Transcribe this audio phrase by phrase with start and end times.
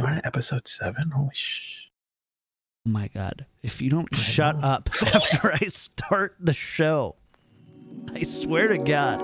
[0.00, 1.10] Divine episode seven.
[1.10, 1.90] Holy sh!
[2.86, 3.44] Oh my god!
[3.62, 7.16] If you don't shut up after I start the show,
[8.14, 9.20] I swear to God.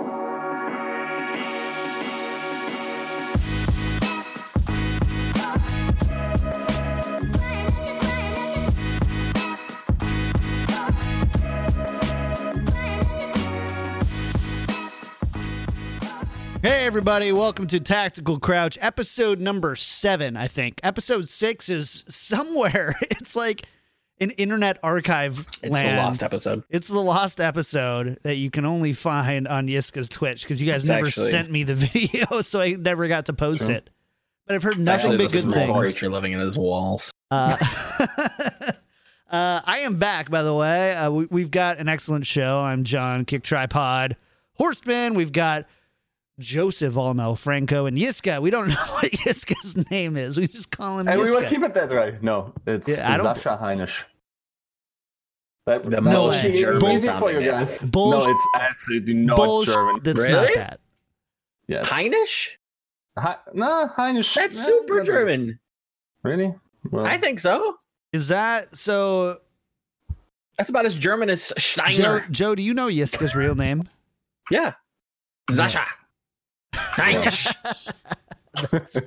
[16.66, 20.80] Hey, everybody, welcome to Tactical Crouch, episode number seven, I think.
[20.82, 22.92] Episode six is somewhere.
[23.02, 23.66] It's like
[24.18, 25.96] an internet archive It's land.
[25.96, 26.64] the lost episode.
[26.68, 30.82] It's the lost episode that you can only find on Yiska's Twitch because you guys
[30.82, 33.76] It's never actually- sent me the video, so I never got to post True.
[33.76, 33.88] it.
[34.48, 35.78] But I've heard nothing but good small things.
[35.78, 37.12] creature living in his walls.
[37.30, 37.56] Uh,
[39.30, 40.94] uh, I am back, by the way.
[40.94, 42.58] Uh, we, we've got an excellent show.
[42.58, 44.16] I'm John Kick Tripod
[44.54, 45.14] Horseman.
[45.14, 45.66] We've got
[46.38, 48.40] Joseph Almel Franco and Yiska.
[48.42, 50.36] We don't know what Yiska's name is.
[50.38, 51.48] We just call him And we will Yiska.
[51.48, 52.18] keep it that way.
[52.20, 54.04] No, it's Yeah, I Sasha Heinisch.
[55.66, 56.52] That, The that No was way.
[56.52, 57.82] easy for you guys.
[57.82, 60.00] Bull- No, it's absolutely not Bullsh- German.
[60.02, 60.80] That's not that.
[61.66, 61.86] Yes.
[61.88, 62.50] Heinisch?
[63.18, 64.34] Hi- no, Heinisch.
[64.34, 65.58] That's yeah, super German.
[66.22, 66.54] Really?
[66.90, 67.76] Well, I think so.
[68.12, 69.40] Is that so?
[70.56, 72.24] That's about as German as Steiner.
[72.30, 73.88] Joe, do you know Yiska's real name?
[74.50, 74.74] Yeah.
[75.52, 75.84] Sasha.
[76.74, 77.52] Heinisch.
[78.90, 79.00] so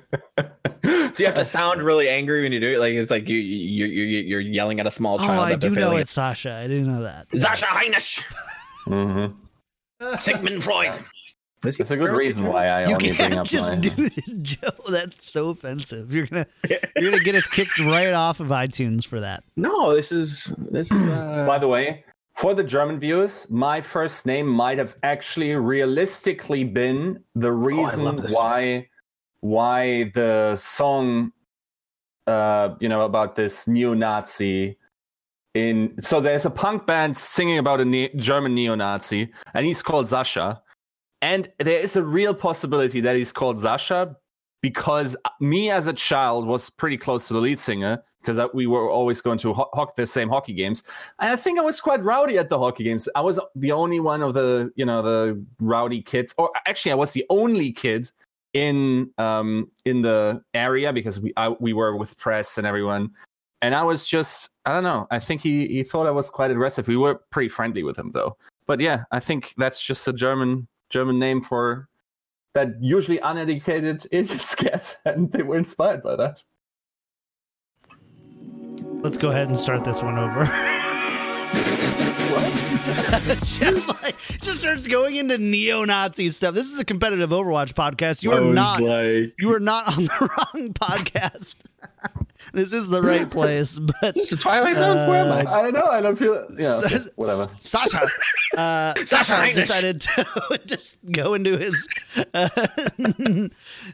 [1.18, 2.80] you have to sound really angry when you do it.
[2.80, 5.30] Like it's like you you you you- you're yelling at a small child.
[5.32, 5.46] Oh, child.
[5.46, 6.54] I that do know failing it's Sasha.
[6.54, 7.28] I didn't know that.
[7.36, 8.24] Sasha Heinisch.
[8.88, 10.16] Mm-hmm.
[10.20, 10.96] Sigmund Freud.
[11.66, 13.76] Is That's a good reason why I You only bring can't up just my.
[13.76, 14.14] do it,
[14.44, 14.70] Joe.
[14.90, 16.14] That's so offensive.
[16.14, 16.46] You're gonna
[16.96, 19.44] you're gonna get us kicked right off of iTunes for that.
[19.58, 21.06] No, this is this is.
[21.06, 22.06] Uh, By the way,
[22.40, 28.22] for the German viewers, my first name might have actually realistically been the reason love
[28.22, 28.88] this why
[29.42, 31.34] why the song
[32.28, 34.78] uh you know about this neo-Nazi
[35.54, 40.08] in so there's a punk band singing about a ne- German neo-Nazi and he's called
[40.08, 40.62] Sasha
[41.22, 44.16] and there is a real possibility that he's called Sasha
[44.62, 48.90] because me as a child was pretty close to the lead singer because we were
[48.90, 50.84] always going to ho- hock the same hockey games.
[51.20, 53.08] And i think i was quite rowdy at the hockey games.
[53.16, 56.96] I was the only one of the you know the rowdy kids or actually i
[56.96, 58.12] was the only kid
[58.54, 63.12] in um in the area because we I, we were with press and everyone.
[63.62, 66.52] And i was just i don't know i think he he thought i was quite
[66.52, 66.88] aggressive.
[66.88, 68.38] We were pretty friendly with him though.
[68.68, 71.88] But yeah i think that's just a german german name for
[72.54, 76.44] that usually uneducated idiots get and they were inspired by that
[79.02, 80.44] Let's go ahead and start this one over.
[83.44, 86.54] just like just starts going into neo-Nazi stuff.
[86.54, 88.24] This is a competitive Overwatch podcast.
[88.24, 90.12] You are not like you are not on the
[90.54, 91.56] wrong podcast.
[92.54, 95.10] this is the right place, but it's is Twilight Zone.
[95.10, 95.52] Where am I?
[95.52, 95.86] I don't know.
[95.86, 96.46] I don't feel.
[96.58, 97.48] Yeah, okay, whatever.
[97.64, 98.10] Sasha,
[98.58, 101.88] uh, Sasha Sasha decided to just go into his
[102.34, 102.50] uh,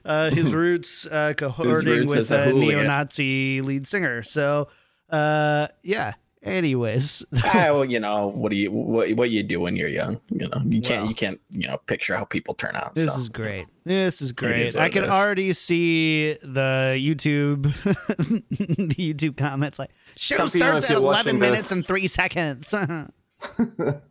[0.05, 4.23] uh, his roots, uh, cohorting roots with a a neo-Nazi lead singer.
[4.23, 4.67] So,
[5.09, 6.13] uh, yeah.
[6.43, 10.21] Anyways, ah, well, you know, what do you what, what you do when you're young?
[10.29, 11.09] You know, you can't Well.
[11.09, 12.93] you can't you know picture how people turn out.
[12.93, 13.19] this so.
[13.19, 13.65] is great.
[13.83, 14.75] This is is great.
[14.75, 17.63] what I can already see the YouTube,
[18.88, 22.73] the YouTube comments like show Some starts at eleven minutes this- and three seconds.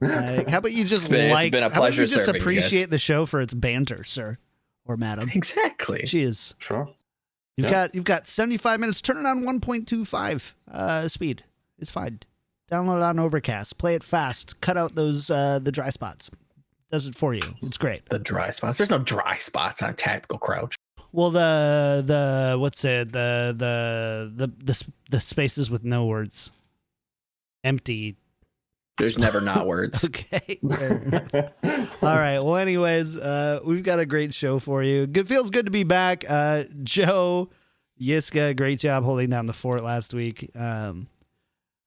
[0.01, 1.51] Like, how about you just It's been- it's like?
[1.53, 4.39] been a how about you just serving you appreciate the show for its banter, sir
[4.85, 5.31] or madam?
[5.35, 6.05] Exactly.
[6.05, 6.89] She is Sure.
[7.57, 7.71] You've Yeah.
[7.71, 9.01] got you've got seventy five minutes.
[9.01, 11.45] Turn it on one point two five uh, speed.
[11.79, 12.21] It's fine.
[12.71, 13.79] Download it on Overcast.
[13.79, 14.61] Play it fast.
[14.61, 16.31] Cut out those uh, the dry spots.
[16.91, 17.43] Does it for you.
[17.63, 18.09] It's great.
[18.09, 18.79] The dry spots.
[18.79, 20.75] There's no dry spots on Tactical Crouch.
[21.13, 23.13] Well, the the what's it?
[23.13, 26.51] The the the the, the spaces with no words.
[27.63, 28.17] Empty.
[28.97, 30.05] There's never not words.
[30.05, 30.59] Okay.
[30.63, 32.39] All right.
[32.39, 35.07] Well, anyways, uh, we've got a great show for you.
[35.07, 36.25] Good feels good to be back.
[36.29, 37.51] Uh, Joe,
[38.01, 40.51] Yiska, great job holding down the fort last week.
[40.55, 41.09] Um,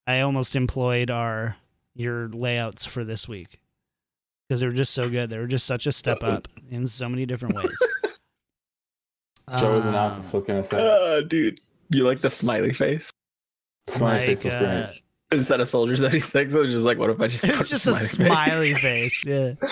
[0.05, 1.57] I almost employed our
[1.95, 3.59] your layouts for this week
[4.47, 5.29] because they were just so good.
[5.29, 7.77] They were just such a step up in so many different ways.
[9.59, 10.33] Joe was an artist.
[10.33, 10.77] What can I say?
[10.79, 11.59] Oh, dude.
[11.89, 13.09] You like the smiley face?
[13.87, 15.01] Smiley face like, was uh, great.
[15.31, 17.95] Instead of Soldier 76, it was just like, what if I just It's just a
[17.95, 19.25] smiley face.
[19.25, 19.53] Yeah.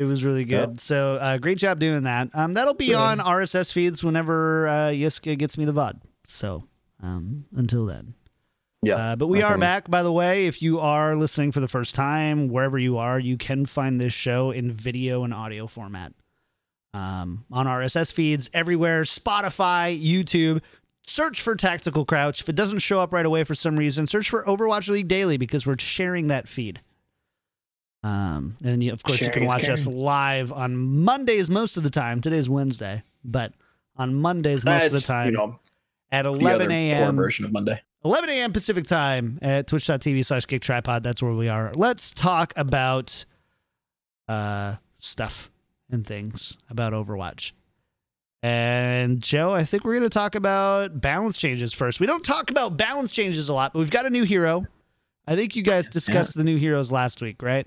[0.00, 0.70] It was really good.
[0.70, 0.80] Yep.
[0.80, 2.30] So uh, great job doing that.
[2.32, 2.96] Um, that'll be Good.
[2.96, 6.00] on RSS feeds whenever uh, Yiska gets me the VOD.
[6.24, 6.64] So
[7.02, 8.14] um, until then.
[8.82, 8.94] Yeah.
[8.94, 10.46] Uh, but we are back, by the way.
[10.46, 14.14] If you are listening for the first time, wherever you are, you can find this
[14.14, 16.14] show in video and audio format
[16.94, 20.62] um, on RSS feeds everywhere Spotify, YouTube,
[21.06, 22.40] search for Tactical Crouch.
[22.40, 25.36] If it doesn't show up right away for some reason, search for Overwatch League Daily
[25.36, 26.80] because we're sharing that feed.
[28.02, 31.82] Um, and you, of course, Sharing you can watch us live on Mondays most of
[31.82, 32.20] the time.
[32.20, 33.52] Today's Wednesday, but
[33.96, 35.58] on Mondays most of the time you know,
[36.10, 37.16] at 11 a.m.
[37.16, 37.80] version of Monday.
[38.04, 38.52] 11 a.m.
[38.54, 41.02] Pacific time at twitch.tv slash kick tripod.
[41.02, 41.72] That's where we are.
[41.74, 43.26] Let's talk about
[44.26, 45.50] uh, stuff
[45.90, 47.52] and things about Overwatch.
[48.42, 52.00] And Joe, I think we're going to talk about balance changes first.
[52.00, 54.64] We don't talk about balance changes a lot, but we've got a new hero.
[55.26, 57.66] I think you guys discussed the new heroes last week, right?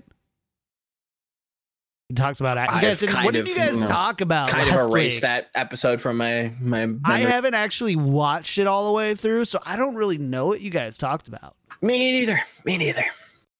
[2.10, 2.74] We talked about it.
[2.74, 5.22] You guys what did of, you guys you know, talk about kind of erased week?
[5.22, 6.94] that episode from my my.
[7.04, 10.60] I haven't actually watched it all the way through, so I don't really know what
[10.60, 11.56] you guys talked about.
[11.80, 12.42] Me neither.
[12.66, 13.04] Me neither.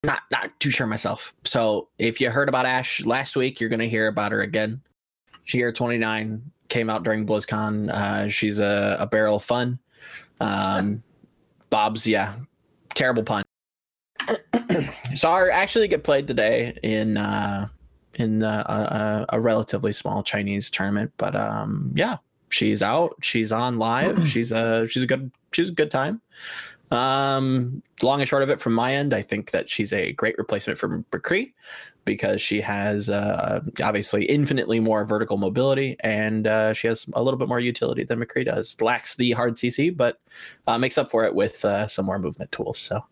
[0.03, 1.33] Not not too sure myself.
[1.45, 4.83] So if you heard about Ash last week, you're gonna hear about her again.
[5.45, 7.91] She year 29 came out during BlizzCon.
[7.91, 9.79] Uh, she's a, a barrel of fun.
[10.41, 11.03] Um,
[11.71, 12.35] Bob's yeah,
[12.95, 13.43] terrible pun.
[15.15, 17.69] Saw her actually get played today in uh,
[18.15, 22.19] in uh, a, a relatively small Chinese tournament, but um, yeah,
[22.51, 23.15] she's out.
[23.23, 24.29] She's on live.
[24.29, 26.21] she's a she's a good she's a good time.
[26.91, 30.39] Um, long and short of it, from my end, I think that she's a great
[30.39, 31.53] replacement for McCree
[32.05, 37.39] because she has uh, obviously infinitely more vertical mobility and uh, she has a little
[37.39, 38.81] bit more utility than McCree does.
[38.81, 40.21] Lacks the hard CC, but
[40.67, 42.79] uh, makes up for it with uh, some more movement tools.
[42.79, 43.05] So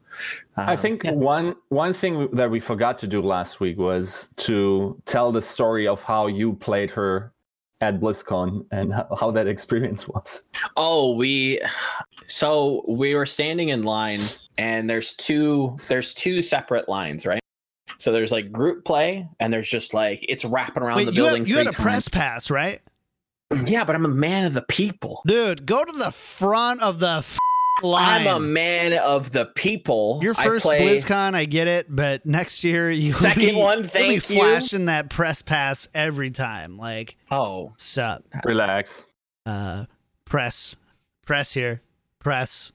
[0.56, 1.12] I um, think yeah.
[1.12, 5.86] one one thing that we forgot to do last week was to tell the story
[5.86, 7.32] of how you played her
[7.80, 10.42] at BlizzCon and how, how that experience was.
[10.76, 11.60] Oh, we
[12.26, 14.20] so we were standing in line
[14.56, 17.41] and there's two there's two separate lines, right?
[18.02, 21.22] So there's like group play and there's just like it's wrapping around Wait, the you
[21.22, 21.42] building.
[21.42, 22.80] had, you had a three press pass, right?
[23.66, 25.22] Yeah, but I'm a man of the people.
[25.26, 27.38] Dude, go to the front of the f-
[27.82, 28.26] line.
[28.26, 30.18] I'm a man of the people.
[30.22, 33.90] Your I first play- BlizzCon, I get it, but next year you Second one, you'll
[34.08, 34.20] be you.
[34.20, 36.78] flashing that press pass every time.
[36.78, 38.24] Like, Oh, sup?
[38.44, 39.04] Relax.
[39.46, 39.84] Uh,
[40.24, 40.74] press,
[41.26, 41.82] press here,
[42.20, 42.72] press,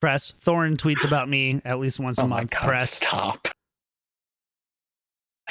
[0.00, 0.32] press.
[0.42, 2.50] Thorin tweets about me at least once a oh my month.
[2.52, 2.62] god!
[2.66, 2.90] press.
[2.92, 3.48] Stop.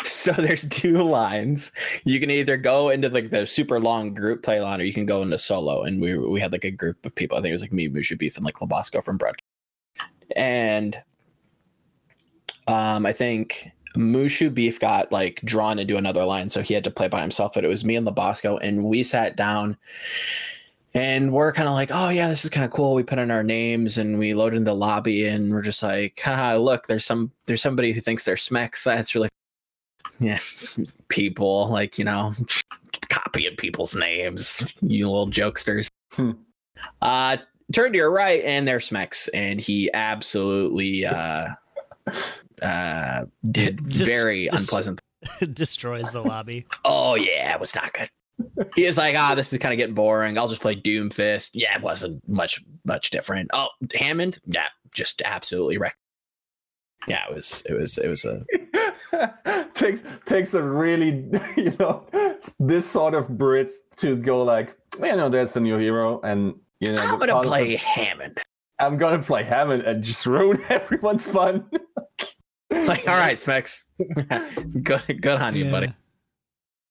[0.03, 1.71] So there's two lines.
[2.03, 5.05] You can either go into like the super long group play line, or you can
[5.05, 5.83] go into solo.
[5.83, 7.37] And we we had like a group of people.
[7.37, 9.35] I think it was like me, Musha Beef, and like Labosco from Broad.
[10.35, 11.01] And
[12.67, 16.91] um, I think Mushu Beef got like drawn into another line, so he had to
[16.91, 17.53] play by himself.
[17.53, 19.77] But it was me and Labosco, and we sat down.
[20.93, 22.95] And we're kind of like, oh yeah, this is kind of cool.
[22.95, 26.19] We put in our names and we load in the lobby, and we're just like,
[26.23, 28.83] haha, look, there's some there's somebody who thinks they're Smex.
[28.85, 29.29] That's really
[30.19, 30.39] yeah,
[31.09, 32.33] people like you know
[33.09, 35.87] copying people's names, you little jokesters.
[36.11, 36.31] Hmm.
[37.01, 37.37] Uh,
[37.73, 41.49] turn to your right, and there's Smex, and he absolutely uh,
[42.61, 44.99] uh, did Just- very unpleasant.
[45.53, 46.65] Destroys the lobby.
[46.85, 48.09] Oh yeah, it was not good.
[48.75, 50.37] He was like, ah, this is kind of getting boring.
[50.37, 51.51] I'll just play Doomfist.
[51.53, 53.49] Yeah, it wasn't much much different.
[53.51, 55.97] Oh, Hammond, yeah, just absolutely wrecked.
[57.07, 58.45] Yeah, it was it was it was a
[59.73, 61.25] takes takes a really
[61.57, 62.05] you know
[62.59, 66.91] this sort of Brits to go like you know there's a new hero and you
[66.91, 68.39] know I'm gonna part of play Hammond.
[68.79, 71.65] I'm gonna play Hammond and just ruin everyone's fun.
[72.69, 73.83] Like, all right, Smex,
[74.83, 75.93] good good on you, buddy.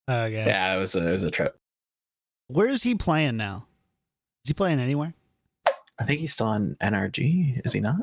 [0.08, 0.44] Okay.
[0.46, 1.56] Yeah, it was a, it was a trip.
[2.48, 3.66] Where is he playing now?
[4.44, 5.12] Is he playing anywhere?
[5.98, 7.96] I think he's still on NRG, is he not?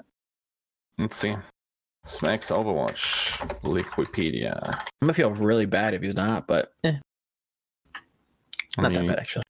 [0.98, 1.36] Let's see.
[2.06, 4.62] Smex Overwatch Wikipedia.
[4.78, 6.94] I'm gonna feel really bad if he's not, but eh,
[8.78, 9.44] not that mean, bad actually.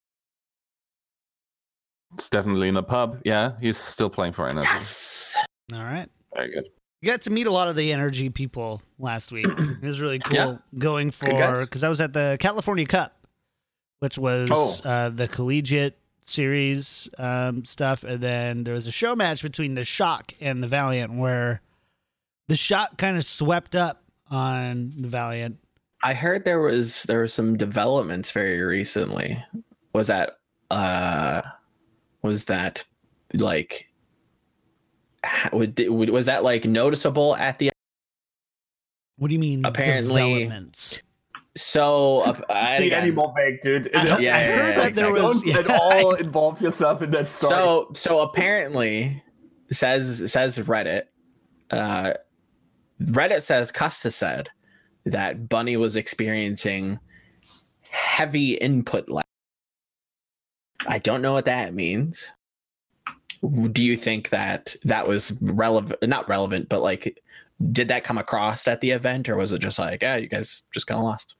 [2.13, 3.22] It's definitely in the pub.
[3.25, 4.63] Yeah, he's still playing for NRG.
[4.65, 5.36] Yes.
[5.74, 6.07] All right.
[6.36, 6.65] Very good.
[7.01, 9.48] You got to meet a lot of the NRG people last week.
[9.57, 10.57] It was really cool Yeah.
[10.77, 13.17] going for because I was at the California Cup,
[14.00, 14.79] which was Oh.
[14.88, 19.83] uh, the collegiate series um, stuff, and then there was a show match between the
[19.83, 21.62] Shock and the Valiant, where
[22.48, 25.58] the Shock kind of swept up on the Valiant.
[26.04, 29.42] I heard there was there were some developments very recently.
[29.94, 30.38] Was that
[30.72, 31.42] uh
[32.22, 32.84] was that
[33.34, 33.88] like
[35.54, 37.70] would, would- was that like noticeable at the
[39.18, 39.66] What do you mean?
[39.66, 41.02] Apparently- developments?
[41.56, 43.96] so uh, I, The again, animal bag, dude.
[43.96, 47.02] I, Yeah, I yeah, heard yeah, that there was Don't at yeah, all involve yourself
[47.04, 47.54] in that story.
[47.54, 49.24] So so apparently
[49.72, 51.04] says says Reddit.
[51.72, 52.14] Uh
[53.05, 54.50] Reddit says Custa said
[55.05, 57.00] that Bunny was experiencing
[57.89, 59.25] heavy input lag.
[60.88, 62.33] I don't know what that means.
[63.72, 66.01] do you think that that was relevant?
[66.03, 67.22] Not relevant, but like,
[67.72, 70.63] did that come across at the event, or was it just like, yeah, you guys
[70.74, 71.36] just kind of lost?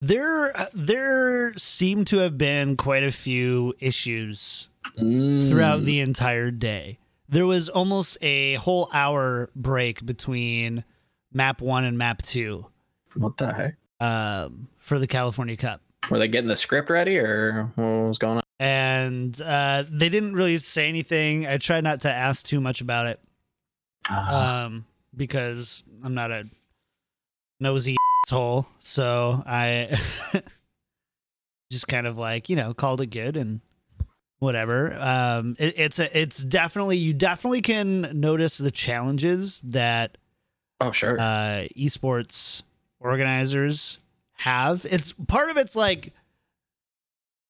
[0.00, 4.68] There, there seem to have been quite a few issues
[4.98, 5.48] Mm.
[5.48, 6.98] throughout the entire day.
[7.28, 10.82] There was almost a whole hour break between
[11.32, 12.66] map one and map two
[13.14, 13.76] what the heck?
[14.00, 15.80] um, for the California Cup.
[16.10, 18.42] Were they getting the script ready, or what was going on?
[18.58, 21.46] And uh, they didn't really say anything.
[21.46, 23.20] I tried not to ask too much about it
[24.08, 24.84] Ah, um,
[25.16, 26.44] because I'm not a
[27.60, 27.96] nosy
[28.26, 28.66] asshole.
[28.80, 30.00] So I
[31.70, 33.60] just kind of like you know called it good and
[34.38, 34.94] whatever.
[34.98, 40.18] Um, it, it's a, it's definitely you definitely can notice the challenges that
[40.82, 41.18] oh, sure.
[41.18, 42.62] uh, esports
[43.00, 43.98] organizers
[44.34, 44.84] have.
[44.88, 46.12] It's part of it's like,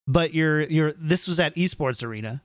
[0.06, 2.42] but you're you're this was at esports arena.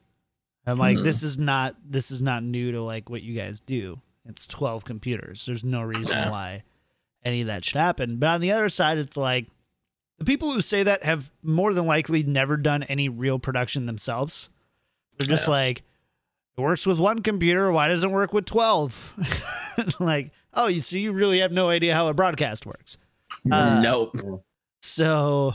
[0.65, 1.03] I'm like, Hmm.
[1.03, 3.99] this is not this is not new to like what you guys do.
[4.25, 5.45] It's twelve computers.
[5.45, 6.29] There's no reason Yeah.
[6.31, 6.63] why
[7.23, 8.17] any of that should happen.
[8.17, 9.47] But on the other side, it's like
[10.19, 14.49] the people who say that have more than likely never done any real production themselves.
[15.17, 15.51] They're just Yeah.
[15.53, 15.83] like,
[16.57, 17.71] it works with one computer.
[17.71, 19.13] Why doesn't it work with twelve?
[19.99, 22.97] like, oh, you so you really have no idea how a broadcast works.
[23.51, 24.43] uh, nope.
[24.81, 25.53] So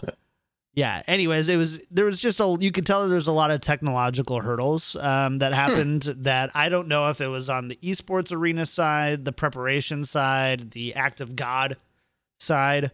[0.75, 3.61] yeah, anyways, it was there was just a you could tell there's a lot of
[3.61, 8.33] technological hurdles um, that happened that I don't know if it was on the esports
[8.33, 11.77] arena side, the preparation side, the act of God
[12.41, 12.91] side.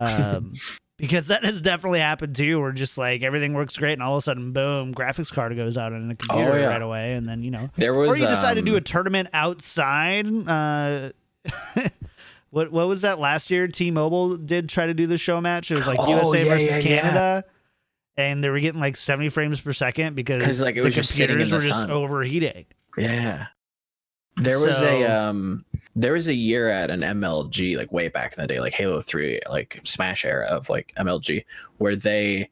[0.00, 0.54] Um,
[0.98, 4.18] because that has definitely happened too, where just like everything works great and all of
[4.18, 6.66] a sudden boom, graphics card goes out in a computer Oh, yeah.
[6.66, 8.10] right away and then you know There was.
[8.10, 10.26] or you decide to do um, a tournament outside.
[10.48, 11.10] Uh,
[12.50, 13.68] what what was that last year?
[13.68, 15.70] T-Mobile did try to do the show match.
[15.70, 17.00] It was like Oh, USA yeah, versus yeah, yeah.
[17.00, 17.44] Canada,
[18.16, 21.56] and they were getting like seventy frames per second because like, the just computers the
[21.56, 21.90] were just sun.
[21.90, 22.66] overheating.
[22.96, 23.46] Yeah.
[24.36, 28.34] There was So- a um there was a year at an MLG like way back
[28.36, 31.44] in the day like Halo 3 like Smash era of like MLG
[31.76, 32.48] where they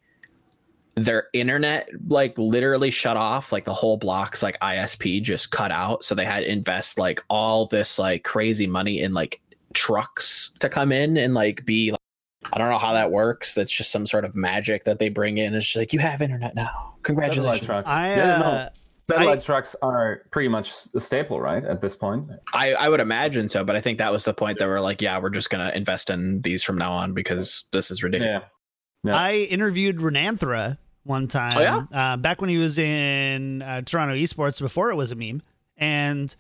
[1.05, 6.05] their internet like literally shut off like the whole block's like ISP just cut out
[6.05, 9.41] so they had to invest like all this like crazy money in like
[9.73, 12.01] trucks to come in and like be like,
[12.53, 15.39] I don't know how that works that's just some sort of magic that they bring
[15.39, 17.89] in it's just like you have internet now Satellite congratulations trucks.
[17.89, 18.45] I yeah, no.
[18.45, 18.69] uh,
[19.09, 21.65] Satellite I- trucks are pretty much a staple, right?
[21.65, 22.29] At this point.
[22.55, 25.03] I, I would imagine so, but I think that was the point that we're like,
[25.03, 28.43] yeah, we're just gonna invest in these from now on because this is ridiculous.
[28.43, 29.11] Yeah.
[29.11, 29.17] Yeah.
[29.17, 31.57] I interviewed Renanthra one time.
[31.57, 31.85] Oh, yeah?
[31.93, 35.43] uh, back when he was in uh, Toronto Esports before it was a meme,
[35.77, 36.35] and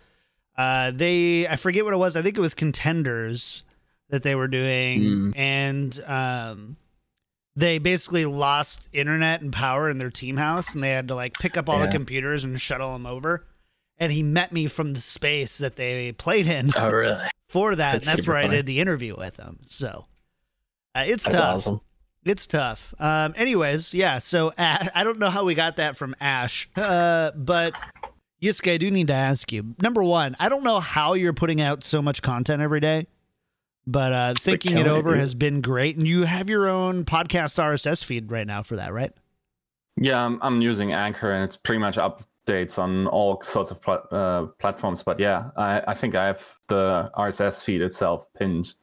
[0.57, 2.17] uh, they I forget what it was.
[2.17, 3.65] I think it was contenders
[4.11, 5.39] that they were doing, Mm.
[5.39, 6.77] and um,
[7.57, 11.35] they basically lost internet and power in their team house, and they had to like
[11.39, 13.47] pick up all the computers and shuttle them over.
[13.99, 17.23] And he met me from the space that they played in Oh, really?
[17.49, 18.55] for that, That's and that's where funny.
[18.55, 19.59] I did the interview with him.
[19.67, 20.07] So
[20.95, 21.57] uh, it's That's tough.
[21.57, 21.81] awesome.
[22.25, 22.95] It's tough.
[22.99, 24.19] Um, anyways, yeah.
[24.19, 27.75] So Ash, I don't know how we got that from Ash, uh, but
[28.43, 29.75] Yiska, I do need to ask you.
[29.81, 33.07] Number one, I don't know how you're putting out so much content every day,
[33.87, 35.97] but uh, thinking it killing it, over has been great.
[35.97, 39.13] And you have your own podcast RSS feed right now for that, right?
[39.97, 44.07] Yeah, I'm, I'm using Anchor, and it's pretty much updates on all sorts of pla-
[44.11, 45.03] uh, platforms.
[45.03, 48.75] But yeah, I, I think I have the RSS feed itself pinned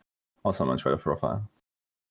[0.43, 1.47] also on my Twitter profile.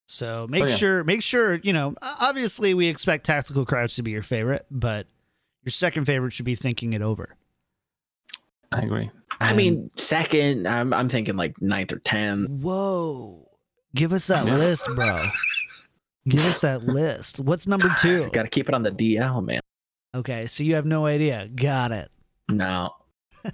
[0.06, 0.76] So oh, make oh, yeah.
[0.76, 5.06] sure, make sure, you know, obviously we expect Tactical Crouch to be your favorite, but
[5.64, 7.36] your second favorite should be thinking it over.
[8.72, 9.10] I agree.
[9.40, 12.60] I mean, second, I'm, I'm thinking like ninth or 10.
[12.62, 13.48] Whoa.
[13.94, 15.24] Give us that list, bro.
[16.28, 17.40] Give us that list.
[17.40, 18.28] What's number two?
[18.30, 19.60] Got to keep it on the DL, man.
[20.14, 20.46] Okay.
[20.46, 21.48] So you have no idea.
[21.54, 22.10] Got it.
[22.50, 22.90] No.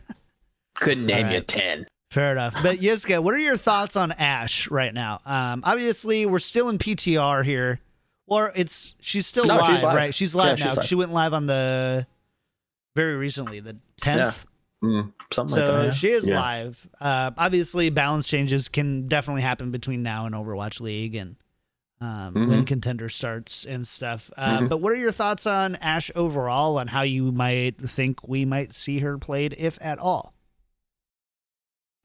[0.74, 1.34] Couldn't name right.
[1.34, 1.86] you 10.
[2.12, 2.62] Fair enough.
[2.62, 5.20] But Yiska, what are your thoughts on Ash right now?
[5.24, 7.80] Um, obviously, we're still in PTR here.
[8.26, 9.96] Or it's she's still No, live, she's live.
[9.96, 10.14] right?
[10.14, 10.70] She's live Yeah, now.
[10.70, 10.86] she's live.
[10.86, 12.06] She went live on the
[12.94, 14.44] very recently, the tenth.
[14.84, 15.12] Mm.
[15.32, 15.84] Something So like that.
[15.86, 15.90] yeah.
[15.90, 16.40] she is Yeah.
[16.40, 16.86] live.
[17.00, 21.36] Uh, obviously, balance changes can definitely happen between now and Overwatch League and
[22.00, 22.66] um, when Mhm.
[22.66, 24.28] contender starts and stuff.
[24.36, 24.68] Uh, Mhm.
[24.68, 28.74] But what are your thoughts on Ash overall, and how you might think we might
[28.74, 30.34] see her played, if at all?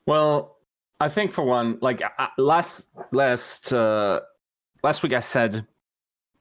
[0.08, 0.58] Well,
[1.00, 4.22] I think for one, like uh, last last uh,
[4.82, 5.68] last week, I said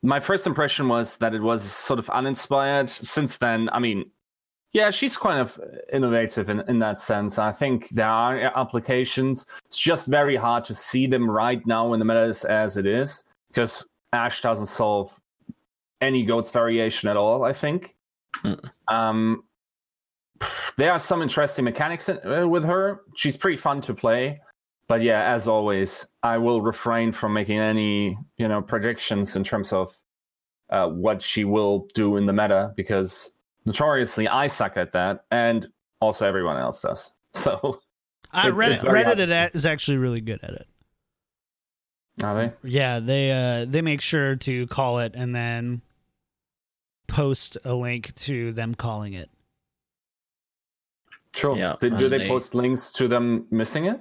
[0.02, 2.88] my first impression was that it was sort of uninspired.
[2.88, 4.08] Since then, I mean,
[4.72, 5.60] yeah, she's kind of
[5.92, 7.38] innovative in, in that sense.
[7.38, 9.46] I think there are applications.
[9.66, 12.86] It's just very hard to see them right now in the meta as- as it
[12.86, 15.20] is because Ash doesn't solve
[16.00, 17.44] any goats variation at all.
[17.44, 17.96] I think.
[18.44, 18.70] Mm.
[18.88, 19.42] Um,
[20.76, 23.00] there are some interesting mechanics in, uh, with her.
[23.14, 24.40] She's pretty fun to play.
[24.88, 29.72] But yeah, as always, I will refrain from making any you know predictions in terms
[29.72, 29.92] of
[30.70, 33.32] uh, what she will do in the meta because
[33.64, 35.66] notoriously I suck at that, and
[36.00, 37.12] also everyone else does.
[37.34, 37.80] So
[38.34, 40.66] It's- Reddit, it's Reddit to- is- is actually really good at it.
[42.22, 42.52] are they?
[42.62, 45.82] Yeah, they uh they make sure to call it and then
[47.08, 49.30] post a link to them calling it.
[51.36, 51.56] Sure.
[51.56, 54.00] Yeah, Did, do they, they- post links to them missing it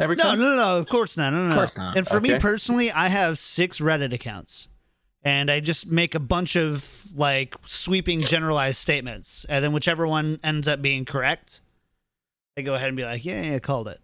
[0.00, 0.38] every No, time?
[0.38, 1.30] no, no, no, of course not.
[1.32, 1.56] No, no, Of no.
[1.56, 1.96] course not.
[1.96, 4.66] And for me personally, I have six Reddit accounts.
[5.22, 9.44] And I just make a bunch of like sweeping generalized statements.
[9.50, 11.60] And then whichever one ends up being correct,
[12.56, 13.98] I go ahead and be like, yeah, yeah, I called it.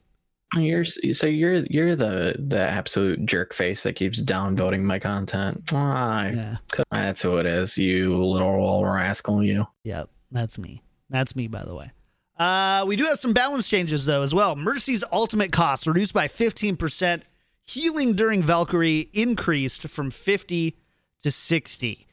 [0.54, 5.72] You're so you're you're the the absolute jerk face that keeps downvoting my content.
[5.72, 6.34] Why?
[6.36, 6.56] Yeah.
[6.92, 7.76] That's who it is.
[7.78, 9.42] You little rascal.
[9.42, 9.66] You.
[9.84, 10.82] Yep, that's me.
[11.10, 11.90] That's me, by the way.
[12.38, 14.56] Uh, we do have some balance changes though as well.
[14.56, 17.22] Mercy's ultimate cost reduced by 15%.
[17.64, 20.76] Healing during Valkyrie increased from 50
[21.22, 22.06] to 60.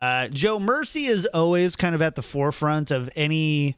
[0.00, 3.76] Uh, Joe Mercy is always kind of at the forefront of any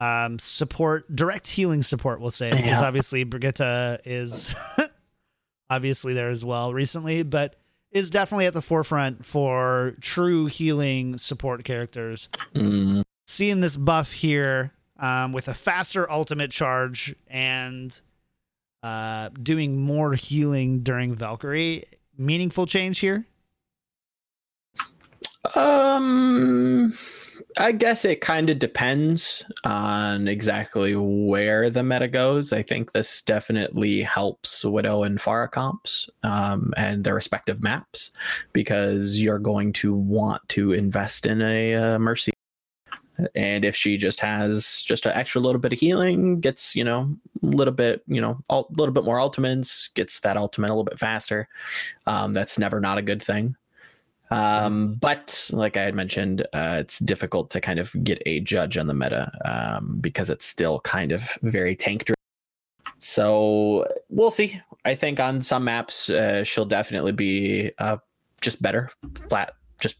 [0.00, 2.20] um, support, direct healing support.
[2.20, 2.82] We'll say because Yeah.
[2.82, 4.54] obviously Brigitte is
[5.70, 7.56] obviously there as well recently, but
[7.92, 14.72] is definitely at the forefront for true healing support characters Mm, seeing this buff here
[15.04, 18.00] um, with a faster ultimate charge and
[18.82, 21.84] uh, doing more healing during Valkyrie.
[22.16, 23.26] Meaningful change here.
[25.54, 26.94] Um,
[27.58, 32.50] I guess it kind of depends on exactly where the meta goes.
[32.50, 38.10] I think this definitely helps Widow and Pharah comps um, and their respective maps
[38.54, 42.32] because you're going to want to invest in a uh, Mercy.
[43.34, 47.14] And if she just has just an extra little bit of healing, gets you know
[47.42, 50.84] a little bit you know a little bit more ultimates, gets that ultimate a little
[50.84, 51.48] bit faster.
[52.06, 53.56] Um, that's never not a good thing.
[54.30, 58.76] Um, but like I had mentioned, uh, it's difficult to kind of get a judge
[58.76, 62.14] on the meta um, because it's still kind of very tank driven.
[62.98, 64.60] So we'll see.
[64.84, 67.98] I think on some maps, uh, she'll definitely be uh,
[68.40, 68.90] just better,
[69.28, 69.96] flat, just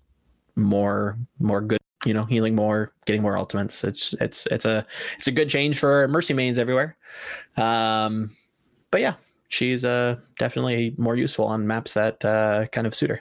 [0.56, 1.78] more, more good.
[2.04, 3.82] You know, healing more, getting more ultimates.
[3.84, 4.86] It's it's it's a
[5.16, 6.96] it's a good change for mercy mains everywhere.
[7.56, 8.36] Um,
[8.90, 9.14] but yeah,
[9.48, 13.20] she's uh definitely more useful on maps that uh, kind of suit her.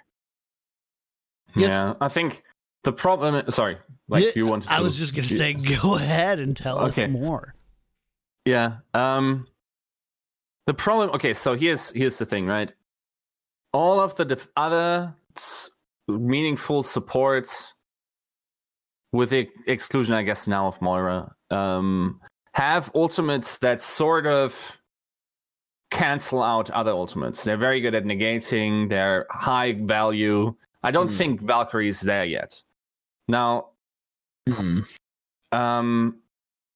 [1.55, 1.69] Yes.
[1.69, 2.43] Yeah, I think
[2.83, 3.49] the problem.
[3.51, 4.67] Sorry, like Yeah, you wanted.
[4.67, 7.05] To, I was just gonna say, go ahead and tell Okay.
[7.05, 7.55] us more.
[8.45, 8.77] Yeah.
[8.93, 9.45] Um
[10.65, 12.71] the problem okay, so here's here's the thing, right?
[13.73, 15.69] All of the def- other s-
[16.07, 17.73] meaningful supports
[19.13, 22.19] with the exclusion I guess now of Moira um
[22.53, 24.77] have ultimates that sort of
[25.91, 27.43] cancel out other ultimates.
[27.43, 30.53] They're very good at negating, they're high value.
[30.83, 31.13] I don't Hmm.
[31.15, 32.61] think Valkyrie is there yet.
[33.27, 33.69] Now,
[34.49, 34.81] Hmm.
[35.51, 36.19] um,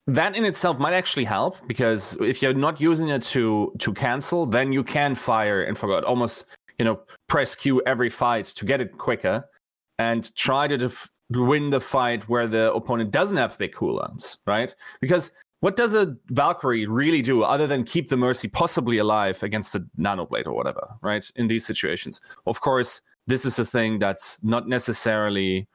[0.06, 4.46] that in itself might actually help because if you're not using it to to cancel,
[4.46, 6.46] then you can fire and forgot almost
[6.80, 9.44] you know press Q every fight to get it quicker
[10.00, 14.74] and try to def- win the fight where the opponent doesn't have big cooldowns, right?
[15.02, 19.76] Because what does a Valkyrie really do other than keep the Mercy possibly alive against
[19.76, 21.30] a Nanoblade or whatever, right?
[21.36, 25.68] In these situations, of course, this is a thing that's not necessarily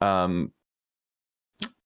[0.00, 0.52] um,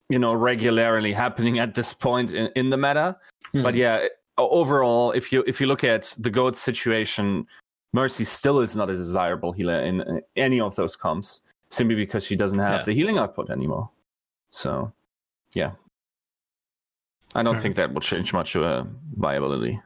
[0.09, 3.17] you know regularly happening at this point in, in the meta
[3.53, 3.63] Hmm.
[3.63, 7.47] but yeah overall if you if you look at the goat situation
[7.95, 11.41] mercy still is not a desirable healer in any of those comps
[11.71, 12.85] simply because she doesn't have Yeah.
[12.85, 13.91] the healing output anymore
[14.51, 14.93] so
[15.55, 15.73] yeah
[17.35, 18.85] i don't think that will change much of uh,
[19.17, 19.81] viability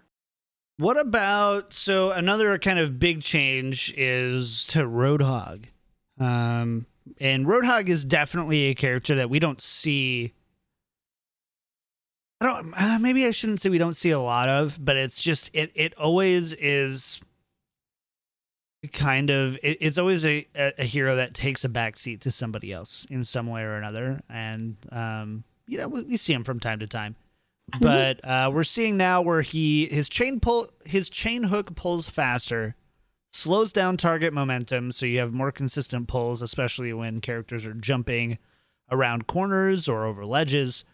[0.79, 5.66] What about so another kind of big change is to Roadhog.
[6.18, 6.87] Um
[7.21, 10.33] and Roadhog is definitely a character that we don't see
[12.40, 15.23] I don't uh, maybe I shouldn't say we don't see a lot of, but it's
[15.23, 17.21] just it it always is
[18.88, 23.07] kind of it, it's always a, a, hero that takes a backseat to somebody else
[23.11, 24.21] in some way or another.
[24.29, 27.16] And um you know we, we see him from time to time.
[27.81, 32.75] But uh, we're seeing now where he his chain pull his chain hook pulls faster
[33.31, 38.37] slows down target momentum so you have more consistent pulls especially when characters are jumping
[38.90, 40.85] around corners or over ledges.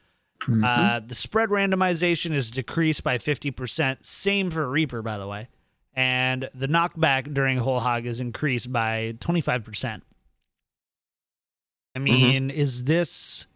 [0.43, 0.63] Mhm.
[0.65, 5.49] uh, the spread randomization is decreased by 50% same for reaper by the way
[5.99, 10.01] and the knockback during whole hog is increased by 25%
[11.97, 13.49] i mean is this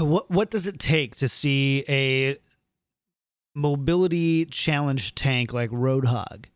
[0.00, 2.38] what what does it take to see a
[3.54, 6.46] mobility challenge tank like Roadhog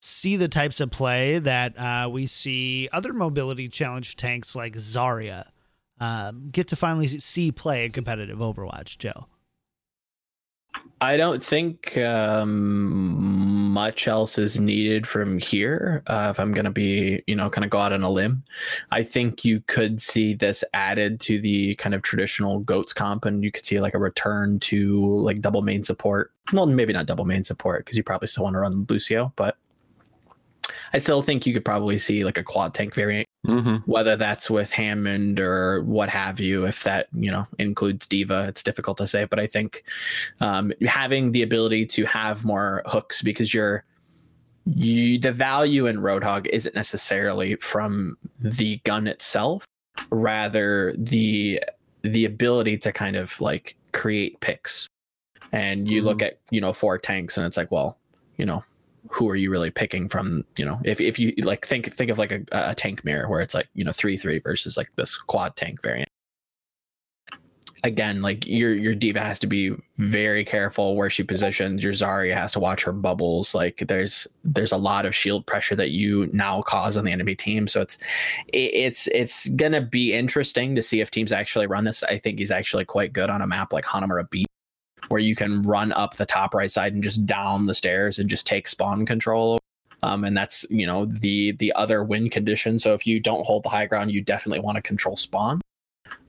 [0.00, 5.46] see the types of play that uh, we see other mobility challenge tanks like Zarya
[6.00, 9.26] um, get to finally see play in competitive Overwatch, Joe?
[11.00, 16.02] I don't think um, much else is needed from here.
[16.06, 18.42] Uh, if I'm going to be, you know, kind of go out on a limb,
[18.90, 23.44] I think you could see this added to the kind of traditional goats comp, and
[23.44, 26.32] you could see like a return to like double main support.
[26.52, 29.56] Well, maybe not double main support because you probably still want to run Lucio, but
[30.92, 33.90] I still think you could probably see like a quad tank variant, Mm-hmm.
[33.90, 36.64] whether that's with Hammond or what have you.
[36.64, 39.84] If that you know includes D.Va, it's difficult to say, but I think
[40.40, 43.84] um, having the ability to have more hooks because you're
[44.66, 49.66] you the value in Roadhog isn't necessarily from the gun itself,
[50.10, 51.62] rather the
[52.00, 54.86] the ability to kind of like create picks.
[55.52, 57.98] And you look at you know four tanks, and it's like, well,
[58.38, 58.64] you know,
[59.14, 62.18] who are you really picking from you know if, if you like think think of
[62.18, 65.14] like a, a tank mirror where it's like you know three three versus like this
[65.14, 66.08] quad tank variant.
[67.84, 71.84] Again like your your D.Va has to be very careful where she positions.
[71.84, 73.54] Your Zarya has to watch her bubbles.
[73.54, 77.36] Like there's there's a lot of shield pressure that you now cause on the enemy
[77.36, 77.68] team.
[77.68, 77.98] So it's
[78.48, 82.02] it's it's gonna be interesting to see if teams actually run this.
[82.02, 84.48] I think he's actually quite good on a map like hanamura beat
[85.08, 88.28] where you can run up the top right side and just down the stairs and
[88.28, 89.58] just take spawn control.
[90.02, 92.78] Um, and that's you know the the other win condition.
[92.78, 95.60] So if you don't hold the high ground, you definitely want to control spawn.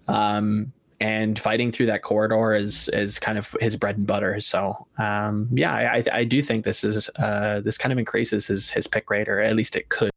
[0.08, 4.40] Um, and fighting through that corridor is is kind of his bread and butter.
[4.40, 8.70] So um, yeah, I, I do think this is uh, this kind of increases his
[8.70, 10.12] his pick rate, or at least it could.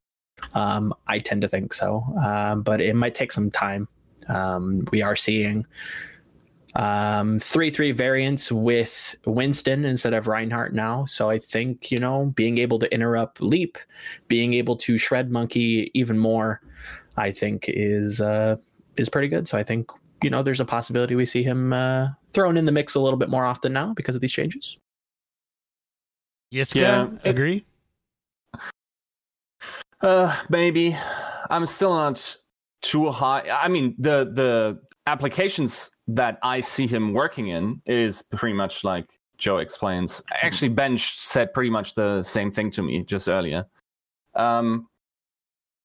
[0.54, 3.88] Um, I tend to think so, um, but it might take some time.
[4.28, 5.66] Um, we are seeing
[6.74, 11.04] um, three three variants with Winston instead of Reinhardt now.
[11.06, 13.78] So I think you know being able to interrupt Leap,
[14.28, 16.60] being able to shred Monkey even more,
[17.16, 18.56] I think is uh,
[18.96, 19.48] is pretty good.
[19.48, 19.90] So I think
[20.22, 23.18] you know there's a possibility we see him uh, thrown in the mix a little
[23.18, 24.76] bit more often now because of these changes.
[26.50, 27.10] Yes, Yeah.
[27.24, 27.64] agree.
[30.00, 30.96] Uh, maybe.
[31.50, 32.36] I'm still not
[32.82, 33.48] too high.
[33.50, 39.20] I mean, the the applications that I see him working in is pretty much like
[39.36, 40.22] Joe explains.
[40.42, 43.66] Actually, Bench said pretty much the same thing to me just earlier.
[44.34, 44.88] Um,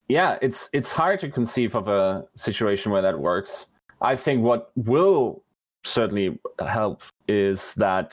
[0.07, 3.67] yeah, it's it's hard to conceive of a situation where that works.
[4.01, 5.43] I think what will
[5.83, 8.11] certainly help is that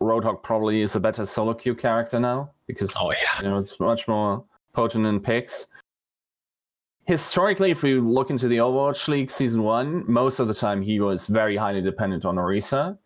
[0.00, 3.78] Roadhog probably is a better solo queue character now because Oh, yeah, you know it's
[3.78, 5.66] much more potent in picks.
[7.04, 11.00] Historically, if we look into the Overwatch League season one, most of the time he
[11.00, 12.96] was very highly dependent on Orisa.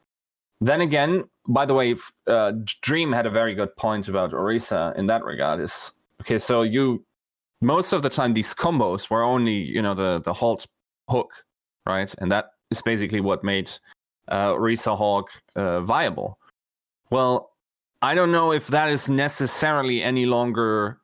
[0.60, 1.94] Then again, by the way,
[2.26, 5.60] uh, Dream had a very good point about Orisa in that regard.
[5.60, 7.04] Is okay, so you
[7.62, 10.66] most of the time these combos were only you know the the halt
[11.08, 11.30] hook,
[11.86, 13.70] right, and that is basically what made
[14.28, 16.38] uh, Orisa Hog uh, viable.
[17.10, 17.52] Well,
[18.02, 20.98] I don't know if that is necessarily any longer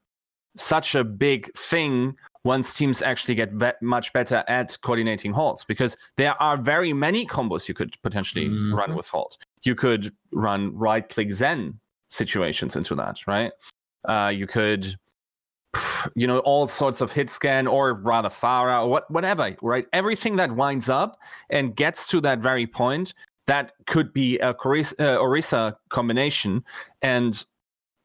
[0.56, 5.96] such a big thing once teams actually get be- much better at coordinating halts because
[6.16, 8.76] there are very many combos you could potentially Mhm.
[8.76, 9.38] run with halt.
[9.62, 11.78] You could run right click Zen
[12.08, 13.52] situations into that, right?
[14.08, 14.96] Uh, you could,
[16.16, 19.86] you know, all sorts of hit scan or rather Pharah or what, whatever, right?
[19.92, 21.18] Everything that winds up
[21.50, 23.14] and gets to that very point
[23.46, 26.64] that could be a Orisa, uh, Orisa combination.
[27.02, 27.44] And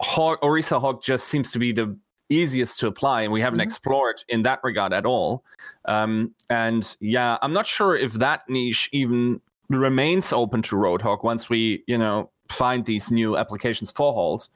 [0.01, 1.97] Hog, Orisa Hog just seems to be the
[2.29, 3.63] easiest to apply, and we haven't Mhm.
[3.63, 5.43] explored in that regard at all.
[5.85, 11.49] Um, and yeah, I'm not sure if that niche even remains open to Roadhog once
[11.49, 14.49] we, you know, find these new applications for Halt.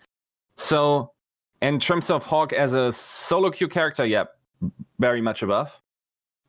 [0.58, 1.12] So,
[1.62, 4.26] in terms of hog as a solo queue character, yeah,
[5.00, 5.82] very much above.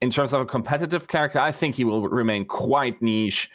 [0.00, 3.50] In terms of a competitive character, I think he will remain quite niche,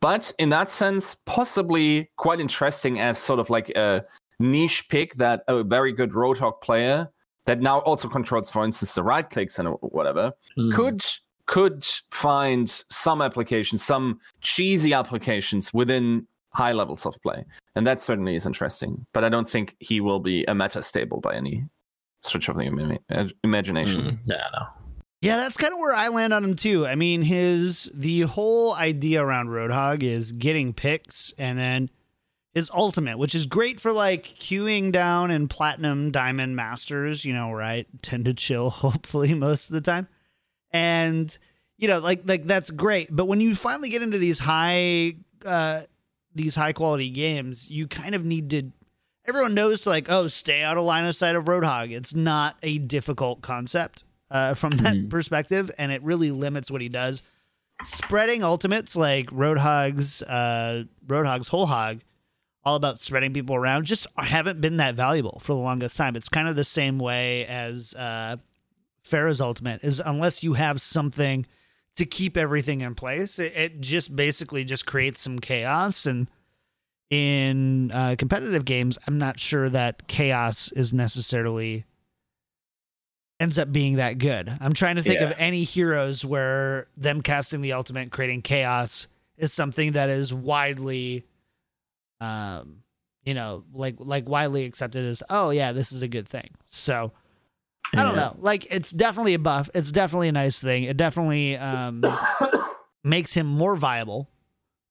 [0.00, 4.04] but in that sense, possibly quite interesting as sort of like a
[4.40, 7.08] niche pick that a very good Roadhog player
[7.46, 10.74] that now also controls, for instance, the right clicks and whatever, Mm.
[10.74, 11.04] could
[11.46, 18.36] could find some applications, some cheesy applications within high levels of play, and that certainly
[18.36, 19.04] is interesting.
[19.12, 21.64] But I don't think he will be a meta stable by any
[22.22, 22.98] stretch of the ima-
[23.42, 24.02] imagination.
[24.02, 24.66] Mm, yeah, no.
[25.22, 26.86] Yeah, that's kind of where I land on him too.
[26.86, 31.90] I mean, his the whole idea around Roadhog is getting picks and then
[32.52, 37.48] his ultimate, which is great for like queuing down in platinum, diamond, masters, you know,
[37.48, 40.08] where I tend to chill hopefully most of the time.
[40.72, 41.36] And
[41.78, 43.08] you know, like like that's great.
[43.14, 45.82] But when you finally get into these high uh
[46.34, 48.70] these high quality games, you kind of need to
[49.26, 51.92] everyone knows to like, oh, stay out of line of sight of Roadhog.
[51.92, 55.10] It's not a difficult concept uh, from that Mhm.
[55.10, 57.22] perspective, and it really limits what he does.
[57.82, 62.00] Spreading ultimates like Roadhog's uh Roadhog's Whole Hog,
[62.64, 66.16] all about spreading people around, just haven't been that valuable for the longest time.
[66.16, 68.36] It's kind of the same way as uh
[69.04, 71.46] Pharah's ultimate is unless you have something
[71.96, 76.04] to keep everything in place, it, it just basically just creates some chaos.
[76.06, 76.28] And
[77.10, 81.84] in uh, competitive games, I'm not sure that chaos is necessarily
[83.40, 84.52] ends up being that good.
[84.60, 85.30] I'm trying to think Yeah.
[85.30, 89.06] of any heroes where them casting the ultimate, creating chaos,
[89.38, 91.24] is something that is widely,
[92.20, 92.82] um,
[93.24, 96.50] you know, like like widely accepted as oh yeah, this is a good thing.
[96.68, 97.12] So.
[97.92, 98.20] I don't Yeah.
[98.20, 98.36] know.
[98.38, 99.68] Like it's definitely a buff.
[99.74, 100.84] It's definitely a nice thing.
[100.84, 102.04] It definitely um
[103.04, 104.30] makes him more viable.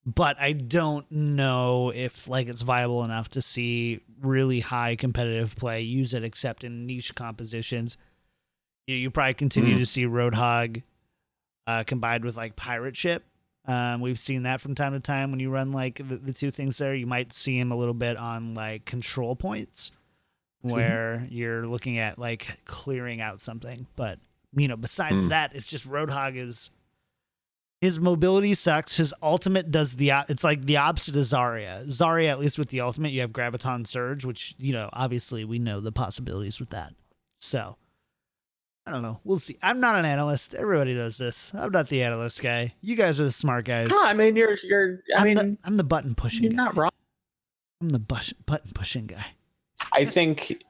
[0.05, 5.81] But I don't know if like it's viable enough to see really high competitive play
[5.81, 7.95] use it except in niche compositions.
[8.85, 9.79] You, you probably continue Mm.
[9.79, 10.83] to see Roadhog
[11.67, 13.23] uh combined with like pirate ship.
[13.69, 16.49] Um, we've seen that from time to time when you run like the, the two
[16.49, 16.95] things there.
[16.95, 19.91] You might see him a little bit on like control points
[20.61, 23.85] where you're looking at like clearing out something.
[23.95, 24.17] But
[24.55, 25.29] you know, besides Hmm.
[25.29, 26.71] that, it's just Roadhog is
[27.79, 28.97] his mobility sucks.
[28.97, 31.85] His ultimate does the it's like the opposite of Zarya.
[31.85, 35.59] Zarya, at least with the ultimate, you have Graviton Surge, which you know obviously we
[35.59, 36.93] know the possibilities with that.
[37.39, 37.77] So
[38.89, 39.19] I don't know.
[39.23, 39.55] We'll see.
[39.61, 40.55] I'm not an analyst.
[40.55, 41.53] Everybody knows this.
[41.53, 42.73] I'm not the analyst guy.
[42.81, 43.87] You guys are the smart guys.
[43.87, 45.01] No, I mean you're you're.
[45.15, 46.41] I I'm, mean the, I'm the button pushing.
[46.41, 46.55] you're guy.
[46.63, 46.89] not wrong.
[47.81, 49.27] I'm the bush, button pushing guy.
[49.93, 50.63] I think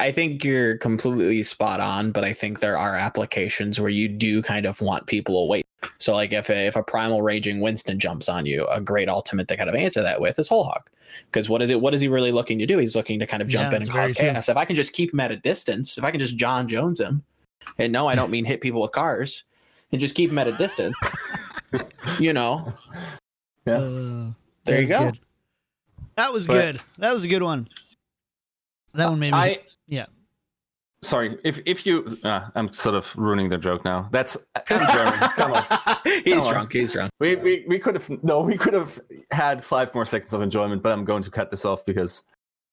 [0.00, 4.42] I think you're completely spot on, but I think there are applications where you do
[4.42, 5.62] kind of want people away.
[5.98, 9.46] So like if a, if a primal raging Winston jumps on you, a great ultimate
[9.48, 10.90] to kind of answer that with is Whole Hog.
[11.26, 11.80] Because what is it?
[11.80, 12.76] What is he really looking to do?
[12.78, 14.28] He's looking to kind of jump Yeah, in and that's very cause true.
[14.30, 14.48] chaos.
[14.48, 17.00] If I can just keep him at a distance, if I can just Jon Jones
[17.00, 17.22] him,
[17.78, 19.44] and no, I don't mean hit people with cars,
[19.92, 20.96] and just keep them at a distance.
[22.18, 22.72] you know,
[23.66, 23.74] Yeah.
[23.78, 24.30] Uh,
[24.64, 25.04] There you go.
[25.10, 25.20] good.
[26.16, 26.80] That was But- good.
[26.98, 27.68] That was a good one.
[28.94, 29.38] That one made me.
[29.38, 30.06] I yeah.
[31.02, 34.08] sorry if if you uh, I'm sort of ruining the joke now.
[34.10, 34.38] That's
[34.70, 35.18] I'm German.
[35.36, 35.64] Come on.
[36.24, 36.52] he's Come on.
[36.54, 36.72] drunk.
[36.72, 37.12] He's drunk.
[37.20, 38.98] We, we we could have no, we could have
[39.30, 42.24] had five more seconds of enjoyment, but I'm going to cut this off because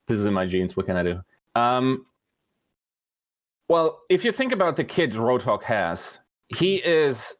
[0.07, 0.77] this is in my genes.
[0.77, 1.19] What can I do?
[1.55, 2.05] Um,
[3.73, 6.19] well, if you think about the kid Roadhog has,
[6.55, 7.35] he is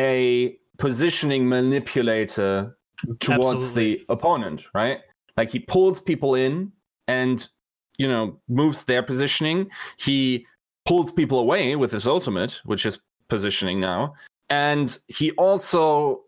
[0.00, 2.76] a positioning manipulator
[3.20, 3.94] towards Absolutely.
[3.98, 4.98] the opponent, right?
[5.36, 6.72] Like he pulls people in
[7.06, 7.48] and
[7.98, 9.70] you know moves their positioning.
[9.96, 10.44] He
[10.84, 12.98] pulls people away with his ultimate, which is
[13.28, 14.14] positioning now,
[14.50, 16.24] and he also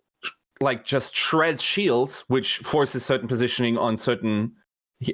[0.60, 4.52] like just shreds shields, which forces certain positioning on certain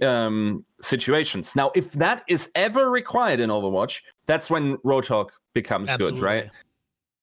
[0.03, 1.55] um, situations.
[1.57, 6.21] Now, if that is ever required in Overwatch, that's when Roadhog becomes Absolutely.
[6.21, 6.51] good, right?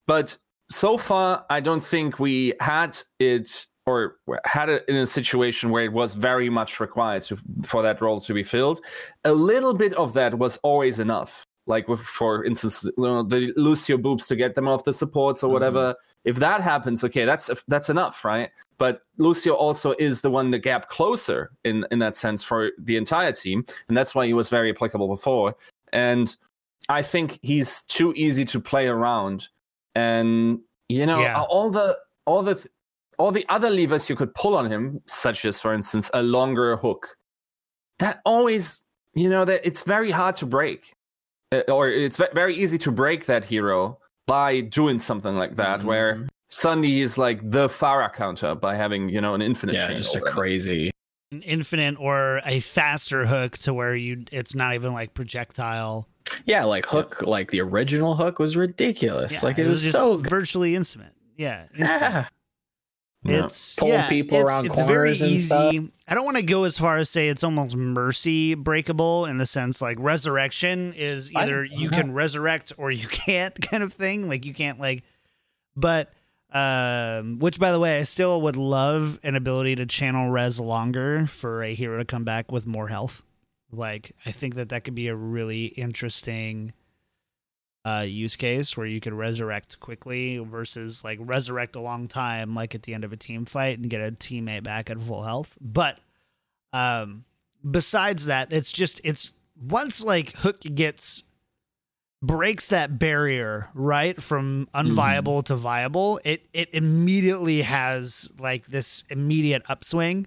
[0.08, 0.38] But
[0.69, 5.84] so far, I don't think we had it or had it in a situation where
[5.84, 8.80] it was very much required to, for that role to be filled.
[9.26, 11.43] A little bit of that was always enough.
[11.65, 15.43] Like with, for instance, you know, the Lucio boobs to get them off the supports
[15.43, 15.95] or whatever.
[16.26, 18.49] If that happens, okay, that's that's enough, right?
[18.84, 22.98] But Lucio also is the one the gap closer in in that sense for the
[22.98, 25.56] entire team, and that's why he was very applicable before.
[25.93, 26.36] And
[26.89, 29.48] I think he's too easy to play around,
[29.96, 31.43] and you know Yeah.
[31.43, 32.58] all the all the
[33.19, 36.76] all the other levers you could pull on him, such as for instance a longer
[36.76, 37.15] hook,
[38.00, 40.91] that always you know that it's very hard to break,
[41.54, 45.86] Uh, or it's very easy to break that hero by doing something like that, Mhm.
[45.86, 49.97] where Sunny is like the Pharah counter by having you know an infinite Yeah, chain
[49.97, 50.91] just a crazy.
[51.31, 56.07] An infinite or a faster hook to where you it's not even like projectile.
[56.45, 59.33] Yeah, like Hook, like the original Hook was ridiculous.
[59.33, 61.11] Yeah, like it, was, just so virtually instant.
[61.35, 62.01] Yeah, instant.
[62.01, 62.27] Yeah.
[63.25, 63.45] Yeah.
[63.45, 65.45] It's Pulled yeah, people it's, around it's very and easy.
[65.45, 65.73] stuff.
[66.07, 69.45] I don't want to go as far as say it's almost mercy breakable in the
[69.45, 74.27] sense like resurrection is either you can resurrect or you can't kind of thing.
[74.27, 75.03] Like you can't like,
[75.75, 76.13] but
[76.53, 81.25] um, which by the way, I still would love an ability to channel res longer
[81.27, 83.23] for a hero to come back with more health.
[83.71, 86.73] Like I think that that could be a really interesting
[87.85, 92.75] uh, use case where you could resurrect quickly versus like resurrect a long time, like
[92.75, 95.57] at the end of a team fight and get a teammate back at full health.
[95.59, 95.97] But
[96.71, 97.25] um,
[97.69, 101.23] besides that, it's just it's once like Hook gets
[102.23, 105.53] breaks that barrier right from unviable mm-hmm.
[105.53, 110.25] to viable, it it immediately has like this immediate upswing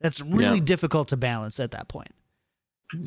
[0.00, 0.64] that's really yeah.
[0.64, 2.14] difficult to balance at that point.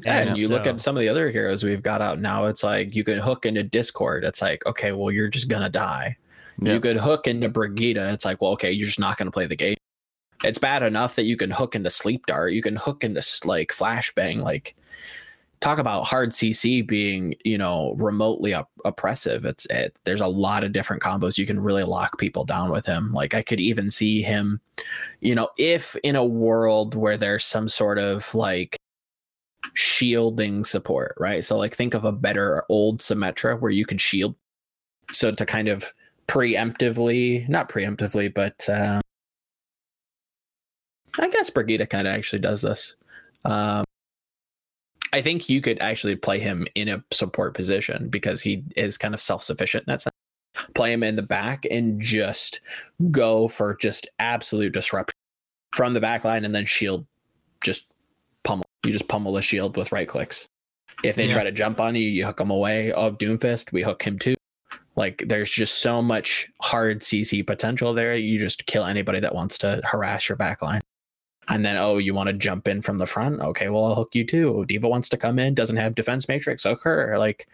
[0.06, 2.46] Yeah, and you so, look at some of the other heroes we've got out now,
[2.46, 4.24] it's like you can hook into Discord.
[4.24, 6.18] It's like, okay, well, you're just gonna die.
[6.60, 9.56] You could hook into Brigitte It's like, well, okay, you're just not gonna play the
[9.56, 9.78] game.
[10.44, 12.54] It's bad enough that you can hook into Sleep Dart.
[12.54, 14.44] You can hook into like Flashbang.
[14.44, 14.76] Like,
[15.62, 19.46] talk about hard CC being, you know, remotely op- oppressive.
[19.46, 19.98] It's it.
[20.04, 23.14] There's a lot of different combos you can really lock people down with him.
[23.14, 24.60] Like, I could even see him,
[25.22, 28.76] you know, if in a world where there's some sort of like
[29.76, 31.44] shielding support, right?
[31.44, 34.36] So like think of a better old Symmetra where you could shield.
[35.12, 35.94] So to kind of
[36.28, 39.02] preemptively, not preemptively, but uh,
[41.20, 42.96] I guess Brigitte kind of actually does this.
[43.46, 43.84] Um,
[45.14, 49.14] I think you could actually play him in a support position because he is kind
[49.14, 50.16] of self sufficient in that sense.
[50.74, 52.62] Play him in the back and just
[53.10, 55.16] go for just absolute disruption
[55.74, 57.06] from the back line and then shield
[57.64, 57.88] just
[58.44, 58.66] pummel.
[58.86, 60.48] You just pummel the shield with right clicks.
[61.04, 61.34] If they yeah.
[61.34, 62.92] try to jump on you, you hook them away.
[62.94, 64.36] Oh, Doomfist, we hook him too.
[64.96, 68.16] Like there's just so much hard CC potential there.
[68.16, 70.82] You just kill anybody that wants to harass your backline.
[71.52, 73.42] And then, oh, you want to jump in from the front?
[73.42, 74.66] Okay, well, I'll hook you too.
[74.66, 76.66] D.Va wants to come in, doesn't have defense matrix.
[76.66, 77.48] Occur like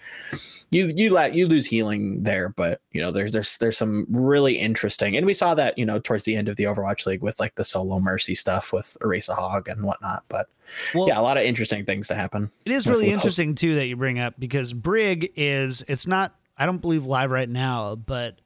[0.70, 4.58] you you let you lose healing there, but you know there's there's there's some really
[4.58, 7.40] interesting, and we saw that you know towards the end of the Overwatch League with
[7.40, 10.24] like the solo mercy stuff with Orisa Hog and whatnot.
[10.28, 10.50] But
[10.94, 12.52] well, yeah, a lot of interesting things to happen.
[12.66, 16.66] It is really interesting too that you bring up because Brig is it's not I
[16.66, 18.40] don't believe live right now, but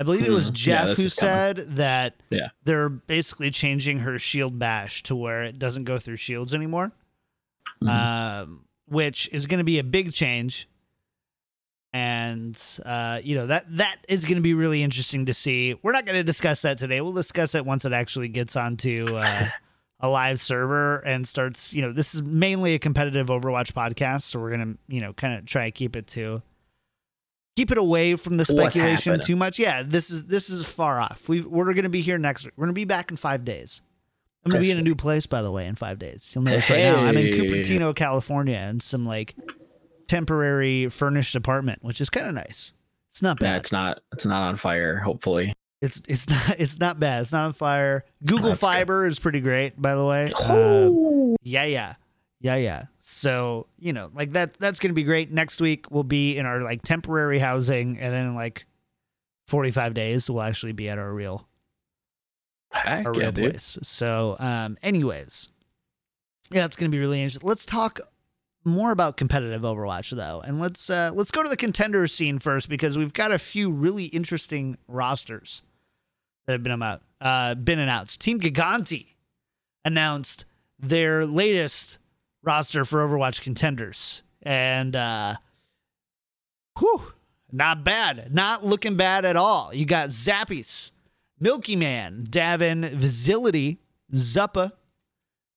[0.00, 0.54] I believe it was hmm.
[0.54, 2.48] Jeff yeah, who said that yeah.
[2.64, 6.92] they're basically changing her shield bash to where it doesn't go through shields anymore,
[7.82, 7.88] mm-hmm.
[7.88, 10.68] um, which is going to be a big change.
[11.92, 15.78] And uh, you know that that is going to be really interesting to see.
[15.82, 17.00] We're not going to discuss that today.
[17.00, 19.48] We'll discuss it once it actually gets onto uh,
[20.00, 21.74] a live server and starts.
[21.74, 25.12] You know, this is mainly a competitive Overwatch podcast, so we're going to you know
[25.12, 26.42] kind of try to keep it to
[27.56, 29.58] keep it away from the speculation too much.
[29.58, 31.28] Yeah, this is this is far off.
[31.28, 32.54] We we're going to be here next week.
[32.56, 33.82] We're going to be back in five days.
[34.44, 36.30] I'm going to be in a new place, by the way, in five days.
[36.34, 36.90] You'll notice hey.
[36.90, 39.36] right now I'm in Cupertino, California, in some like
[40.08, 42.72] temporary furnished apartment, which is kind of nice.
[43.10, 43.50] It's not bad.
[43.50, 44.00] Yeah, it's not.
[44.12, 44.96] It's not on fire.
[44.96, 46.58] Hopefully, it's it's not.
[46.58, 47.22] It's not bad.
[47.22, 48.04] It's not on fire.
[48.24, 49.12] Google Fiber good.
[49.12, 50.32] is pretty great, by the way.
[50.36, 51.34] Oh.
[51.34, 51.94] Uh, yeah, yeah,
[52.40, 52.84] yeah, yeah.
[53.12, 55.32] So, you know, like that that's going to be great.
[55.32, 58.66] Next week we'll be in our like temporary housing and then in like
[59.48, 61.48] 45 days we'll actually be at our real
[62.70, 63.78] Heck our real place.
[63.82, 65.48] So, um anyways.
[66.52, 67.48] Yeah, it's going to be really interesting.
[67.48, 67.98] Let's talk
[68.64, 70.40] more about competitive Overwatch though.
[70.40, 73.72] And let's uh let's go to the contender scene first because we've got a few
[73.72, 75.62] really interesting rosters
[76.46, 78.20] that have been about uh been announced.
[78.20, 79.14] Team Gigantti
[79.84, 80.44] announced
[80.78, 81.98] their latest
[82.42, 84.22] roster for Overwatch contenders.
[84.42, 85.34] And uh
[86.78, 87.12] whew,
[87.52, 88.32] not bad.
[88.32, 89.74] Not looking bad at all.
[89.74, 90.92] You got Zappis,
[91.38, 93.80] Milky Man, Davin, Visility,
[94.12, 94.72] Zuppeh,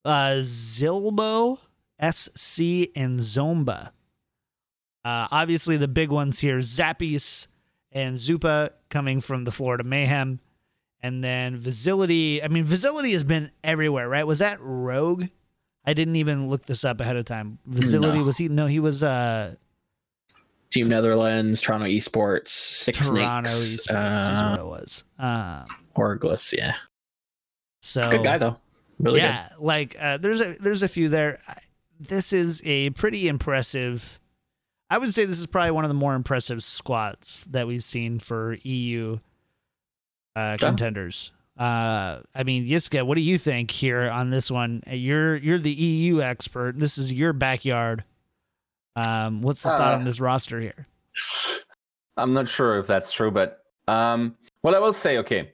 [0.06, 1.60] uh, Zilbo,
[2.02, 3.92] SC, and Zomba.
[5.06, 7.48] Uh, obviously, the big ones here Zappis
[7.92, 10.40] and Zuppeh coming from the Florida Mayhem.
[11.02, 12.42] And then Visility.
[12.42, 14.26] I mean, Visility has been everywhere, right?
[14.26, 15.26] Was that Rogue
[15.86, 17.60] I didn't even look this up ahead of time.
[17.66, 18.24] Visility no.
[18.24, 18.48] was he?
[18.50, 19.56] No, he was uh
[20.74, 25.04] Team Netherlands, Toronto Esports, Six Toronto Snakes, Esports uh, is what it was.
[25.20, 25.66] Uh,
[25.96, 26.74] Orglis, yeah.
[27.84, 28.58] So good guy though.
[29.00, 29.64] Really yeah, good.
[29.64, 31.40] like uh, there's a there's a few there.
[32.00, 34.20] This is a pretty impressive.
[34.90, 38.20] I would say this is probably one of the more impressive squats that we've seen
[38.20, 39.20] for EU
[40.36, 41.32] uh, contenders.
[41.58, 44.82] Uh, I mean, Yiska, what do you think here on this one?
[44.88, 46.80] You're you're the EU expert.
[46.80, 48.04] This is your backyard.
[48.96, 50.88] Um, what's the uh, thought on this roster here?
[52.18, 55.52] I'm not sure if that's true, but um, well, I will say, okay.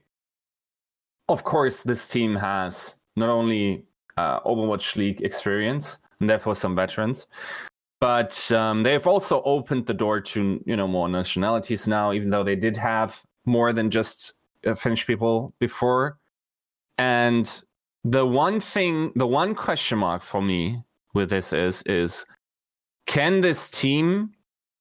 [1.28, 3.86] Of course, this team has not only
[4.18, 7.28] uh, Overwatch League experience and therefore some veterans,
[8.02, 12.14] but um, they've also opened the door to you know more nationalities now.
[12.14, 14.39] Even though they did have more than just
[14.76, 16.18] Finnish people before.
[16.98, 17.64] And
[18.04, 20.84] the one thing, the one question mark for me
[21.14, 22.26] with this is, is
[23.06, 24.32] can this team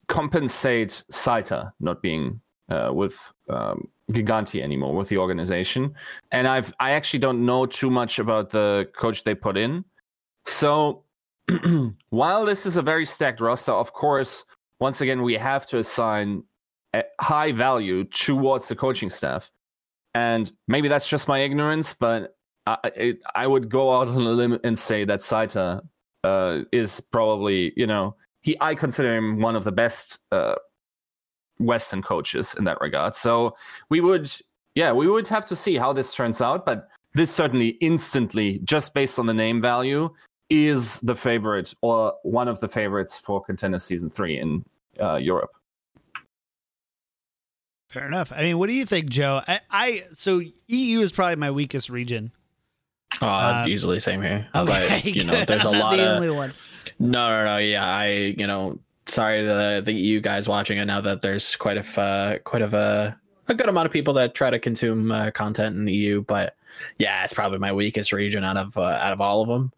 [0.08, 5.94] compensate Saita not being uh, with um, Gigantti anymore with the organization?
[6.32, 9.84] And I've I actually don't know too much about the coach they put in.
[10.44, 11.04] So
[12.10, 14.44] while this is a very stacked roster, of course,
[14.80, 16.42] once again we have to assign
[17.20, 19.50] high value towards the coaching staff,
[20.14, 22.36] and maybe that's just my ignorance, but
[22.66, 25.82] I it, I would go out on a limb and say that Saita
[26.24, 30.56] uh, is probably you know he I consider him one of the best uh,
[31.58, 33.14] Western coaches in that regard.
[33.14, 33.56] So
[33.90, 34.30] we would
[34.74, 38.94] yeah we would have to see how this turns out, but this certainly instantly just
[38.94, 40.10] based on the name value
[40.50, 44.64] is the favorite or one of the favorites for contender season three in
[45.00, 45.50] uh, Europe.
[47.88, 48.32] Fair enough.
[48.34, 49.40] I mean, what do you think, Joe?
[49.46, 52.32] I, I so EU is probably my weakest region.
[53.22, 54.46] Uh, Um, easily same here.
[54.54, 56.52] Okay, but you know, there's a lot the of only one.
[56.98, 57.56] no, no, no.
[57.58, 60.78] Yeah, I you know, sorry the the EU guys watching.
[60.78, 63.18] I know that there's quite a uh, quite of a
[63.48, 66.56] a good amount of people that try to consume uh, content in the EU, but
[66.98, 69.72] yeah, it's probably my weakest region out of uh, out of all of them.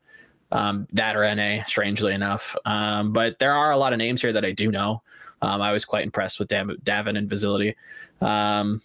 [0.53, 2.57] Um, that or NA, strangely enough.
[2.65, 5.01] Um, but there are a lot of names here that I do know.
[5.43, 7.75] Um, I was quite impressed with Dav- Davin and Facility.
[8.21, 8.81] Um,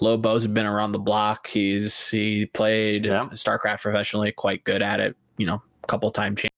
[0.00, 1.46] Lobo's been around the block.
[1.46, 3.28] He's he played Yeah.
[3.32, 5.16] StarCraft professionally, quite good at it.
[5.38, 6.52] You know, a couple time champ.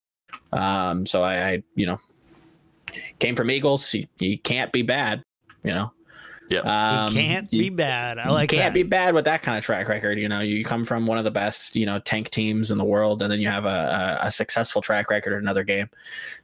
[0.52, 2.00] Um, so I, I, you know,
[3.18, 3.90] came from Eagles.
[3.90, 5.22] He, he can't be bad.
[5.62, 5.92] You know,
[6.48, 6.60] Yeah.
[7.06, 8.18] um, He can't you- be bad.
[8.18, 8.74] I you like can't that.
[8.74, 10.18] be bad with that kind of track record.
[10.18, 12.84] You know, you come from one of the best, you know, tank teams in the
[12.84, 15.88] world, and then you have a, a, a successful track record in another game.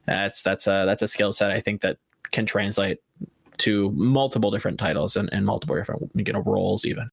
[0.05, 1.97] That's that's a that's a skill set I think that
[2.31, 2.99] can translate
[3.57, 7.09] to multiple different titles and, and multiple different you know roles even.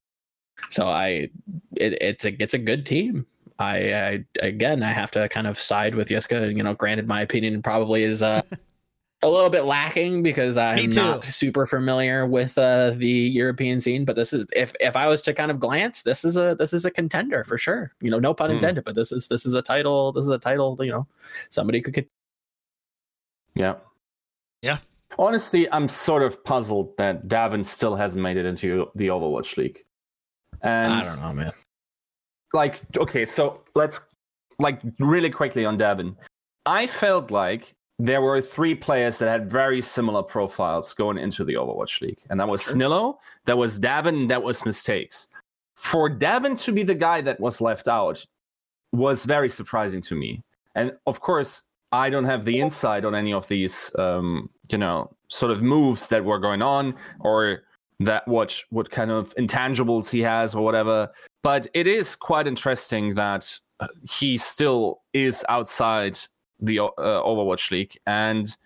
[0.68, 1.28] So I,
[1.76, 3.26] it, it's a it's a good team.
[3.58, 6.56] I, I again I have to kind of side with Yiska.
[6.56, 8.42] You know, granted my opinion probably is uh,
[9.22, 14.04] a little bit lacking because Me I'm not super familiar with uh, the European scene.
[14.04, 16.72] But this is if if I was to kind of glance, this is a this
[16.72, 17.92] is a contender for sure.
[18.00, 18.56] You know, no pun Hmm.
[18.56, 18.84] intended.
[18.84, 20.12] But this is this is a title.
[20.12, 20.76] This is a title.
[20.80, 21.06] You know,
[21.50, 22.08] somebody could get.
[23.54, 23.74] Yeah.
[24.62, 24.78] Yeah.
[25.18, 29.80] Honestly, I'm sort of puzzled that Davin still hasn't made it into the Overwatch League.
[30.62, 31.52] And I don't know, man.
[32.52, 34.00] like okay so let's
[34.58, 36.14] like really quickly on davin
[36.66, 41.52] i felt like there were three players that had very similar profiles going into the
[41.52, 42.74] overwatch league and that was Sure.
[42.74, 45.28] snillo that was davin that was mistakes
[45.74, 48.24] for davin to be the guy that was left out
[48.92, 50.42] was very surprising to me
[50.74, 55.10] and of course i don't have the insight on any of these um, you know
[55.28, 57.62] sort of moves that were going on or
[58.00, 61.08] that what what kind of intangibles he has or whatever
[61.42, 66.18] but it is quite interesting that uh, he still is outside
[66.60, 68.56] the uh, Overwatch League, and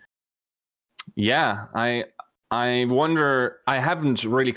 [1.15, 2.05] yeah, I
[2.51, 3.59] I wonder.
[3.67, 4.55] I haven't really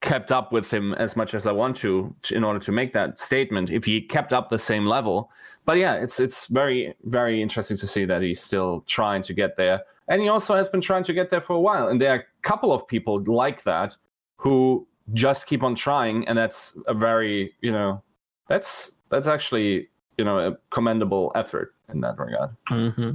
[0.00, 2.92] kept up with him as much as I want to, to in order to make
[2.92, 3.70] that statement.
[3.70, 5.30] If he kept up the same level,
[5.64, 9.56] but yeah, it's it's very very interesting to see that he's still trying to get
[9.56, 11.88] there, and he also has been trying to get there for a while.
[11.88, 13.96] And there are a couple of people like that
[14.36, 18.02] who just keep on trying and that's a very you know
[18.48, 23.12] that's that's actually you know a commendable effort in that regard Mm-hmm.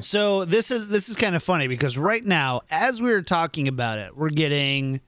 [0.00, 3.68] So this is this is kind of funny because right now, as we are talking
[3.68, 5.00] about it, we're getting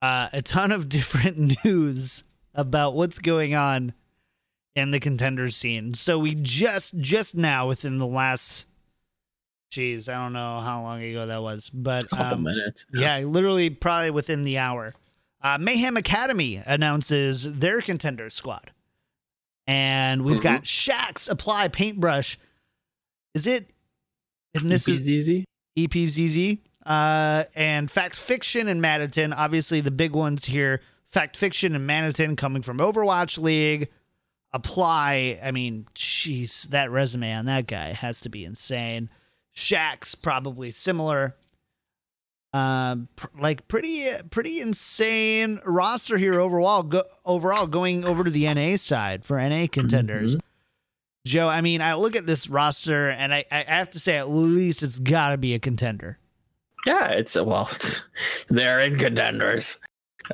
[0.00, 2.24] uh, a ton of different news
[2.54, 3.92] about what's going on
[4.74, 5.94] in the contender scene.
[5.94, 8.66] So we just just now within the last,
[9.70, 12.86] geez, I don't know how long ago that was, but a couple um, minutes.
[12.92, 14.94] yeah, literally probably within the hour.
[15.42, 18.71] Uh, Mayhem Academy announces their contender squad.
[19.66, 20.42] And we've Mhm.
[20.42, 22.38] got Shax Apply Paintbrush.
[23.34, 23.70] Is it?
[24.54, 25.44] And this is easy.
[25.76, 26.58] EPZZ.
[26.84, 29.32] Uh, and Fact Fiction and Maditon.
[29.36, 30.82] Obviously, the big ones here.
[31.10, 33.88] Fact Fiction and Maditon coming from Overwatch League.
[34.52, 35.38] Apply.
[35.42, 39.08] I mean, jeez, that resume on that guy has to be insane.
[39.54, 41.36] Shax probably similar.
[42.54, 46.82] Um, pr- like pretty pretty insane roster here overall.
[46.82, 50.36] Go, overall, going over to the NA side for NA contenders.
[51.26, 54.28] Joe, I mean, I look at this roster and I, I have to say, at
[54.28, 56.18] least it's got to be a contender.
[56.84, 57.70] Yeah, it's well,
[58.48, 59.78] they're in contenders.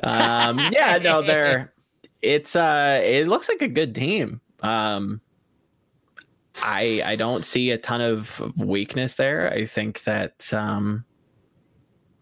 [0.03, 1.73] Um, yeah, no, they're.
[2.21, 4.41] It's uh, it looks like a good team.
[4.61, 5.21] Um,
[6.61, 9.53] I I don't see a ton of weakness there.
[9.53, 11.05] I think that um,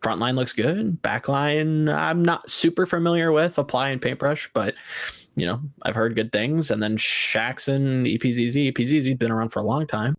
[0.02, 1.02] front line looks good.
[1.02, 4.76] Back line, I'm not super familiar with apply and paintbrush, but
[5.36, 6.72] you know, I've heard good things.
[6.72, 8.74] And then Shax and E EPZZ.
[8.74, 10.16] EPZZ's been around for a long time.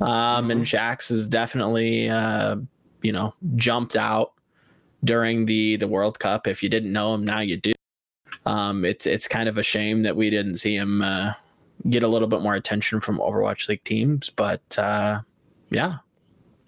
[0.00, 2.56] Um, and Shax is definitely uh,
[3.02, 4.32] you know, jumped out
[5.04, 6.46] during the the World Cup.
[6.46, 7.72] If you didn't know him, now you do.
[8.46, 11.32] Um, it's it's kind of a shame that we didn't see him, uh,
[11.88, 14.30] get a little bit more attention from Overwatch League teams.
[14.30, 15.20] But uh,
[15.70, 15.96] yeah,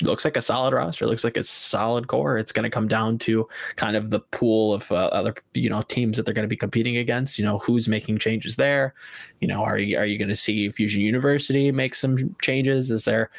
[0.02, 1.06] looks like a solid roster.
[1.06, 2.38] Looks like a solid core.
[2.38, 5.82] It's going to come down to kind of the pool of uh, other you know
[5.82, 7.38] teams that they're going to be competing against.
[7.38, 8.94] You know who's making changes there.
[9.40, 12.90] You know are you are you going to see Fusion University make some changes?
[12.90, 13.30] Is there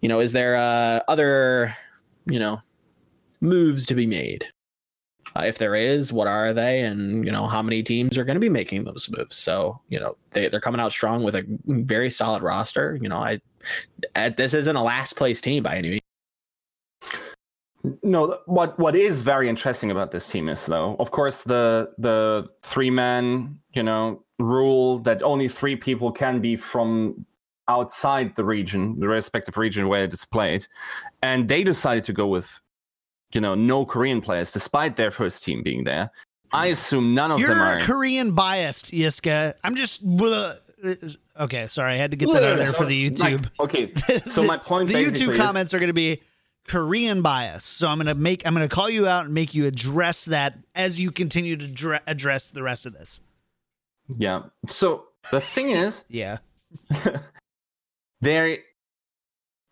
[0.00, 1.74] you know is there uh, other
[2.26, 2.60] you know
[3.40, 4.46] moves to be made?
[5.36, 8.34] Uh, if there is, what are they, and you know how many teams are going
[8.34, 9.36] to be making those moves?
[9.36, 12.98] So you know they they're coming out strong with a very solid roster.
[13.00, 13.40] You know I
[14.14, 15.99] at, this isn't a last place team by any means.
[18.02, 22.48] No, what what is very interesting about this team is though, of course, the the
[22.62, 27.24] three man you know rule that only three people can be from
[27.68, 30.66] outside the region, the respective region where it is played,
[31.22, 32.60] and they decided to go with
[33.32, 36.10] you know no Korean players despite their first team being there.
[36.52, 36.72] I mm.
[36.72, 37.80] assume none of You're them are.
[37.80, 39.54] Korean biased, Yiska.
[39.64, 40.04] I'm just.
[40.04, 40.54] Blah.
[41.38, 43.44] Okay, sorry, I had to get that out there for the YouTube.
[43.58, 43.92] Like, okay,
[44.26, 44.90] so my point.
[44.90, 44.94] Is.
[44.96, 46.20] The YouTube is- comments are going to be
[46.68, 47.64] Korean bias.
[47.64, 50.24] So I'm going to make I'm going to call you out and make you address
[50.26, 53.20] that as you continue to dre- address the rest of this.
[54.08, 54.42] Yeah.
[54.66, 56.38] So the thing is, Yeah.
[58.20, 58.58] there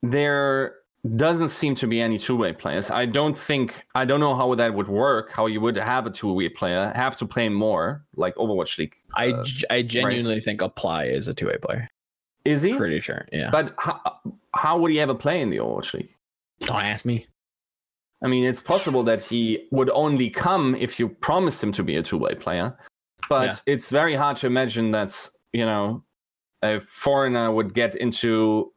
[0.03, 0.74] there
[1.16, 2.91] doesn't seem to be any two-way players.
[2.91, 5.30] I don't think I don't know how that would work.
[5.32, 8.95] How you would have a two-way player have to play more like Overwatch League.
[9.14, 11.89] I, uh, g- I genuinely think Apply is a two way player.
[12.45, 12.74] is he?
[12.76, 13.26] Pretty sure.
[13.32, 13.51] Yeah.
[13.51, 14.01] But how,
[14.55, 16.14] how would he ever play in the Overwatch League?
[16.61, 17.27] Don't ask me.
[18.23, 21.97] I mean, it's possible that he would only come if you promised him to be
[21.97, 22.77] a two-way player,
[23.29, 23.57] but Yeah.
[23.75, 26.03] it's very hard to imagine that you know
[26.63, 28.73] a foreigner would get into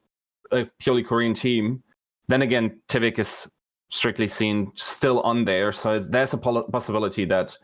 [0.51, 1.81] a purely Korean team.
[2.27, 3.49] Then again, Tivik is
[3.89, 7.57] strictly seen still on there, so it's, there's a pol- possibility that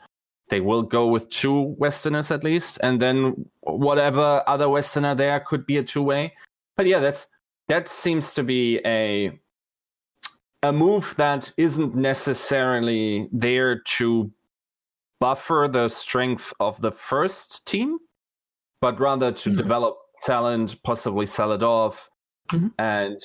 [0.49, 5.65] they will go with two Westerners at least, and then whatever other Westerner there could
[5.67, 6.33] be a two-way.
[6.75, 7.27] But yeah, that's
[7.67, 9.37] that seems to be a
[10.63, 14.31] a move that isn't necessarily there to
[15.19, 17.97] buffer the strength of the first team,
[18.81, 19.57] but rather to Mhm.
[19.57, 22.09] develop talent, possibly sell it off.
[22.51, 22.71] Mhm.
[22.79, 23.21] And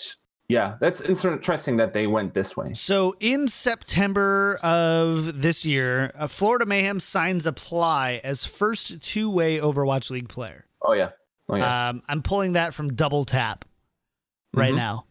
[0.49, 2.74] yeah, that's interesting that they went this way.
[2.74, 10.11] So in September of this year, uh, Florida Mayhem signs Apply as first two-way Overwatch
[10.11, 10.66] League player.
[10.83, 11.11] Oh yeah.
[11.49, 11.89] Oh yeah.
[11.89, 13.64] Um, I'm pulling that from Double Tap
[14.55, 14.76] right Mhm.
[14.76, 15.05] now.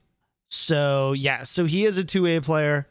[0.54, 2.86] So yeah, so he is a two way player.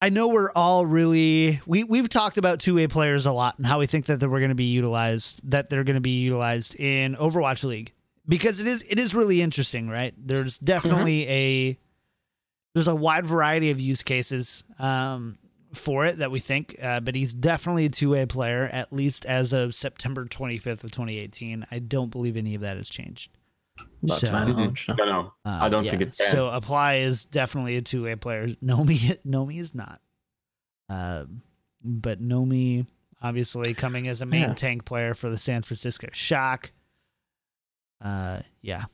[0.00, 3.64] I know we're all really we we've talked about two way players a lot and
[3.64, 6.20] how we think that they we're going to be utilized that they're going to be
[6.20, 7.92] utilized in Overwatch League
[8.26, 10.12] because it is it is really interesting, right?
[10.18, 11.78] There's definitely a
[12.74, 15.38] there's a wide variety of use cases um,
[15.72, 19.24] for it that we think, uh, but he's definitely a two way player at least
[19.24, 21.64] as of September 25th of 2018.
[21.70, 23.30] I don't believe any of that has changed.
[24.04, 24.94] Not to my So- knowledge, no.
[24.94, 25.32] no, no.
[25.44, 26.26] Uh, I don't think it's can.
[26.30, 28.48] So apply is definitely a two way player.
[28.64, 30.00] Nomy Nomy is not.
[30.88, 31.42] Um,
[31.84, 32.86] but Nomy
[33.22, 34.54] obviously coming as a main Yeah.
[34.54, 36.72] tank player for the San Francisco Shock.
[38.04, 38.84] Uh, yeah.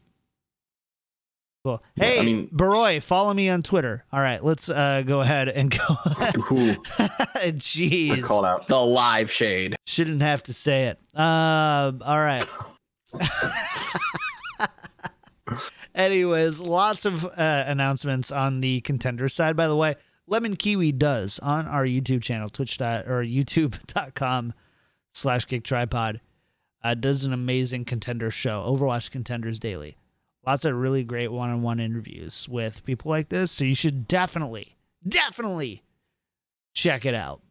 [1.65, 1.83] Cool.
[1.97, 4.05] Yeah, I Hey, mean- Baroy, follow me on Twitter.
[4.13, 5.95] All right, let's uh, go ahead and go.
[6.45, 6.75] Who
[7.57, 8.69] Jeez, would call out?
[8.69, 9.75] The live shade.
[9.87, 10.99] Shouldn't have to say it.
[11.19, 12.45] Um, all right.
[15.95, 19.57] Anyways, lots of uh, announcements on the contender side.
[19.57, 19.97] By the way,
[20.27, 24.53] Lemon Kiwi does on our YouTube channel, twitch dot or youtube.com
[25.13, 26.21] slash kick tripod,
[26.85, 29.97] uh, does an amazing contender show, Overwatch Contenders Daily.
[30.47, 33.51] Lots of really great one on one interviews with people like this.
[33.51, 34.77] So you should definitely,
[35.07, 35.83] definitely
[36.75, 37.43] check it out.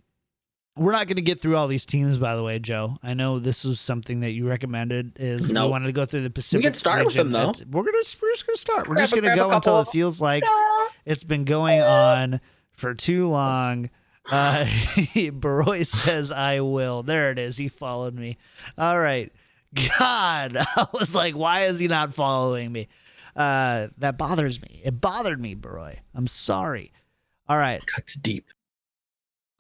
[0.78, 2.98] We're not going to get through all these teams, by the way, Joe.
[3.04, 5.14] I know this was something that you recommended.
[5.20, 5.72] Is we Nope.
[5.72, 6.64] wanted to go through the Pacific.
[6.64, 7.54] We can start with them, though.
[7.70, 8.88] We're gonna we're just gonna start.
[8.88, 10.44] We're Grab just gonna go until it feels like
[11.06, 12.40] it's been going on
[12.72, 13.90] for too long.
[14.30, 14.66] Uh,
[15.34, 17.58] Baroy says, "I will." There it is.
[17.58, 18.38] He followed me.
[18.78, 19.32] All right.
[20.00, 22.88] God, I was like, why is he not following me?
[23.36, 24.82] Uh, that bothers me.
[24.84, 25.96] It bothered me, Baroy.
[26.16, 26.92] I'm sorry.
[27.48, 27.86] All right.
[27.86, 28.46] Cuts deep.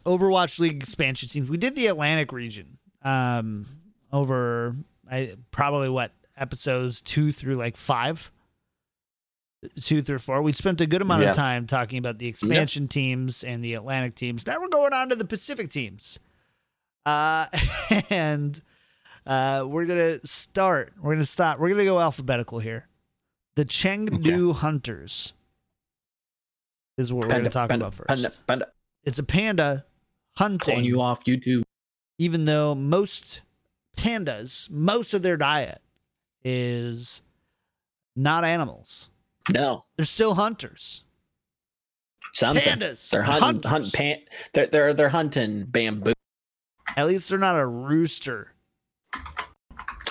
[0.07, 1.49] Overwatch League expansion teams.
[1.49, 3.65] We did the Atlantic region um,
[4.11, 4.73] over
[5.11, 8.31] I, probably what episodes two through like five,
[9.81, 10.41] two through four.
[10.41, 11.31] We spent a good amount Yeah.
[11.31, 14.47] of time talking about the expansion teams and the Atlantic teams.
[14.47, 16.19] Now we're going on to the Pacific teams,
[17.05, 17.47] uh,
[18.09, 18.61] and
[19.25, 20.93] uh, we're gonna start.
[21.01, 21.59] We're gonna stop.
[21.59, 22.87] We're gonna go alphabetical here.
[23.55, 25.33] The Chengdu Hunters
[26.97, 28.67] is what we're gonna talk panda, about first Panda, panda.
[29.03, 29.85] it's a panda
[30.37, 31.63] Calling hunting you off YouTube.
[32.19, 33.41] even though most
[33.97, 35.81] pandas most of their diet
[36.43, 37.21] is
[38.15, 39.09] not animals.
[39.51, 41.03] No, They're still hunters.
[42.33, 42.63] something.
[42.63, 43.09] Pandas.
[43.09, 43.69] They're hunting.
[43.69, 44.19] Hunt, pan,
[44.53, 46.13] they're, they're they're hunting bamboo.
[46.95, 48.53] At least they're not a rooster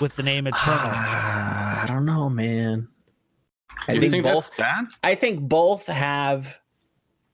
[0.01, 0.79] with the name Eternal.
[0.83, 2.87] Ah, I don't know, man.
[3.87, 4.51] I you think, think both.
[4.57, 4.85] that's bad?
[5.03, 6.59] I think both have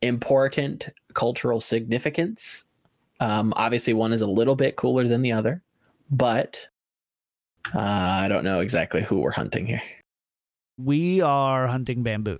[0.01, 2.65] important cultural significance.
[3.19, 5.61] Um, obviously, one is a little bit cooler than the other,
[6.11, 6.59] but
[7.73, 9.81] uh, I don't know exactly who we're hunting here.
[10.77, 12.39] we are hunting bamboo.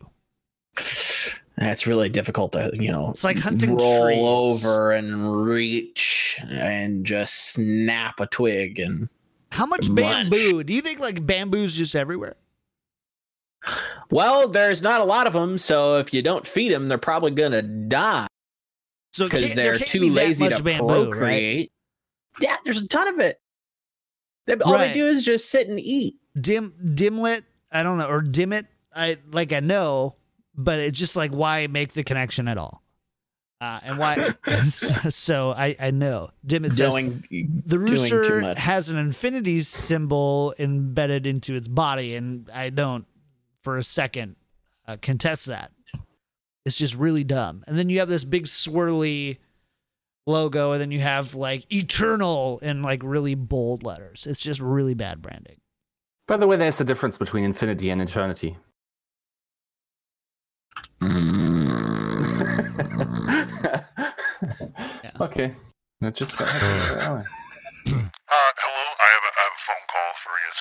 [1.56, 4.20] That's really difficult to, you know, It's like hunting roll trees.
[4.66, 9.08] over and reach and just snap a twig and
[9.52, 10.32] How much Munch.
[10.32, 10.64] bamboo?
[10.64, 12.36] Do you think like bamboo's just everywhere?
[14.10, 17.32] well, there's not a lot of them, so if you don't feed them, they're probably
[17.32, 18.28] gonna die
[19.14, 21.10] So because they're too be lazy much to bamboo, right?
[21.12, 21.72] procreate.
[22.42, 23.40] Yeah, there's a ton of it.
[24.48, 24.88] They, all Right.
[24.88, 26.16] they do is just sit and eat.
[26.40, 28.66] Dim dimlet, I don't know, or dim it.
[28.96, 30.16] I like I know,
[30.56, 32.84] but it's just like why make the connection at all?
[33.62, 34.34] Uh, and why?
[34.70, 39.62] so, so I I know dim it says Doing the doing rooster has an infinity
[39.62, 43.06] symbol embedded into its body, and I don't
[43.62, 44.36] for a second
[44.88, 45.72] uh, contest that.
[46.66, 47.64] It's just really dumb.
[47.68, 49.38] And then you have this big swirly
[50.26, 54.26] logo, and then you have like eternal in like really bold letters.
[54.28, 55.58] It's just really bad branding.
[56.28, 58.58] By the way, there's a difference between infinity and eternity.
[65.22, 65.54] Okay.
[66.02, 67.24] That just got Uh, hello,
[67.88, 69.86] I have a, I have a phone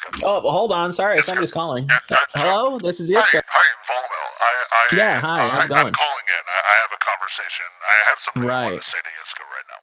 [0.00, 0.26] call for Yiska.
[0.26, 0.92] Oh, well, hold on.
[0.92, 1.88] Sorry, somebody's calling.
[1.88, 4.28] Yeah, uh, Hello, this is Hi, hi, Volamel.
[4.40, 6.44] I, I, Yeah, hi, uh, how's it I, I'm calling in.
[6.46, 7.66] I, I have a conversation.
[7.82, 8.72] I have something I Right.
[8.72, 9.78] want to say to Yiska right now.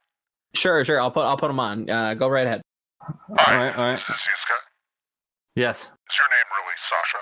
[0.56, 1.00] Sure, sure.
[1.00, 1.90] I'll put I'll put him on.
[1.90, 2.62] Uh, go right ahead.
[3.02, 3.98] Hi, Alright, alright.
[3.98, 4.56] this is Yiska.
[5.56, 5.92] yes.
[6.10, 7.18] Is your name really Sasha?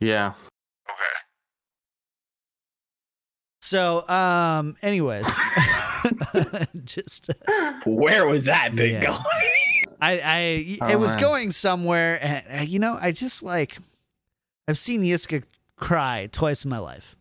[0.00, 0.32] Yeah.
[0.88, 1.16] Okay.
[3.62, 5.26] So, um, anyways,
[6.84, 7.30] just
[7.84, 9.00] Where was that big Yeah.
[9.02, 9.20] going?
[10.00, 11.20] I, I, Oh, it was man.
[11.20, 13.78] going somewhere, and uh, you know, I just like,
[14.68, 15.42] I've seen Yiska
[15.76, 17.16] cry twice in my life.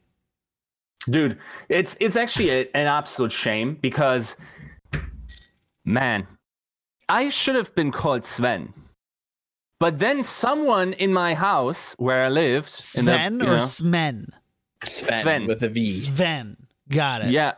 [1.10, 1.38] Dude,
[1.70, 4.36] it's it's actually a, an absolute shame because
[5.86, 6.28] man,
[7.08, 8.74] I should have been called Sven.
[9.80, 12.68] But then someone in my house where I lived
[12.98, 14.28] in the- Sven or know, Sven?
[14.84, 15.48] Sven, Sven.
[15.48, 15.86] with a V.
[15.88, 16.58] Sven.
[16.90, 17.32] Got it.
[17.32, 17.54] Yeah.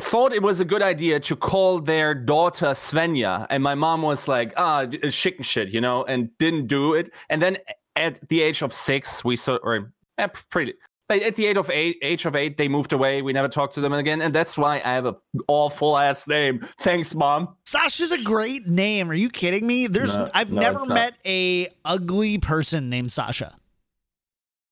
[0.00, 3.46] Thought it was a good idea to call their daughter Svenja.
[3.50, 7.12] And my mom was like, ah, uh, chicken shit, you know, and didn't do it.
[7.28, 7.58] And then
[7.96, 10.74] at the age of six, we saw, or eh, pretty,
[11.10, 13.22] at the age of eight, age of eight, they moved away.
[13.22, 14.20] We never talked to them again.
[14.22, 15.16] And that's why I have an
[15.48, 16.64] awful ass name.
[16.80, 17.56] Thanks, mom.
[17.64, 19.10] Sasha's a great name.
[19.10, 19.88] Are you kidding me?
[19.88, 20.94] There's No, I've no, never it's not.
[20.94, 23.56] met a ugly person named Sasha.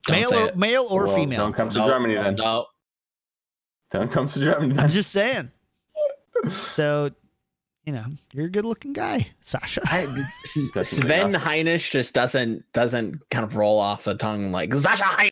[0.07, 0.57] Don't male say or, it.
[0.57, 1.39] male or Well, female.
[1.39, 2.37] Don't come to No, Germany then.
[2.37, 2.67] No.
[3.91, 5.51] Don't come to Germany I'm just saying.
[6.71, 7.11] So,
[7.85, 9.81] you know, you're a good looking guy, Sasha.
[9.85, 10.05] I,
[10.83, 15.31] Sven Heinisch just doesn't doesn't kind of roll off the tongue like Sasha Heinisch.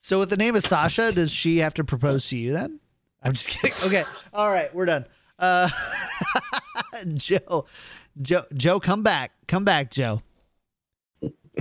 [0.00, 2.80] So with the name of Sasha, does she have to propose to you then?
[3.22, 3.76] I'm just kidding.
[3.86, 4.04] Okay.
[4.32, 5.04] All right, we're done.
[5.38, 5.68] Uh
[7.16, 7.66] Joe.
[8.20, 9.32] Joe Joe, come back.
[9.46, 10.22] Come back, Joe.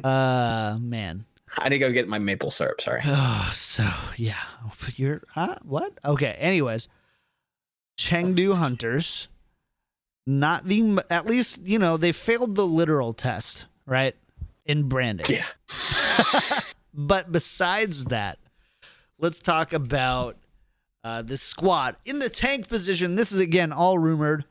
[0.03, 1.25] Uh man.
[1.57, 2.81] I need to go get my maple syrup.
[2.81, 3.01] Sorry.
[3.05, 3.87] Oh, so
[4.17, 4.43] yeah.
[4.95, 5.55] You're huh?
[5.63, 5.93] What?
[6.03, 6.35] Okay.
[6.39, 6.87] Anyways.
[7.97, 9.27] Chengdu hunters.
[10.25, 14.15] Not the at least, you know, they failed the literal test, right?
[14.65, 15.25] In branding.
[15.27, 15.45] Yeah.
[16.93, 18.39] But besides that,
[19.17, 20.37] let's talk about
[21.03, 23.15] uh, this squad in the tank position.
[23.15, 24.43] This is again all rumored,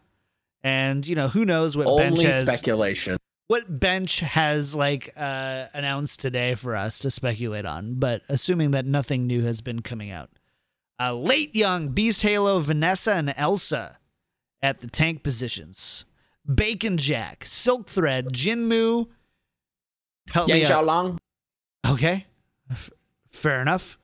[0.63, 3.19] and you know who knows what bench Only has speculation.
[3.49, 7.95] What bench has like uh, announced today for us to speculate on.
[7.95, 10.31] But assuming that nothing new has been coming out,
[11.01, 13.99] uh, late young Beast Halo, Vanessa, and Elsa
[14.63, 16.05] at the tank positions.
[16.53, 19.09] Bacon Jack, Silk Thread, Jinmu.
[20.31, 20.65] Help Yang.
[20.65, 21.19] Xiaolong.
[21.87, 22.27] Okay.
[22.71, 22.91] F-
[23.31, 23.99] fair enough.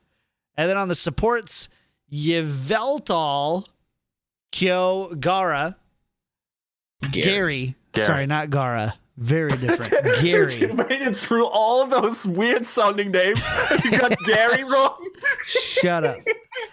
[0.57, 1.69] And then on the supports,
[2.13, 3.67] Yveltal,
[4.53, 5.77] Kyo, Gara,
[7.11, 7.75] Gary.
[7.93, 8.07] Gary.
[8.07, 8.95] Sorry, not Gara.
[9.17, 9.91] Very different.
[10.05, 10.73] Dude, you Gary.
[10.73, 13.41] made it through all those weird sounding names.
[13.85, 14.97] You got Gary wrong.
[15.47, 16.17] Shut up.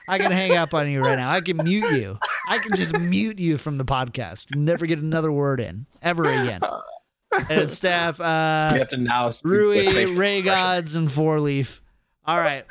[0.08, 1.30] I can hang up on you right now.
[1.32, 2.18] I can mute you.
[2.48, 4.56] I can just mute you from the podcast.
[4.56, 6.62] Never get another word in ever again.
[7.50, 10.42] And staff, uh, We have to now speak Rui, Ray.
[10.42, 11.82] Gods, and Four Leaf.
[12.26, 12.66] All right.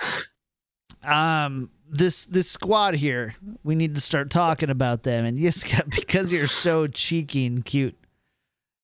[1.02, 5.24] Um, this this squad here, we need to start talking about them.
[5.24, 7.96] And Yiska, because you're so cheeky and cute,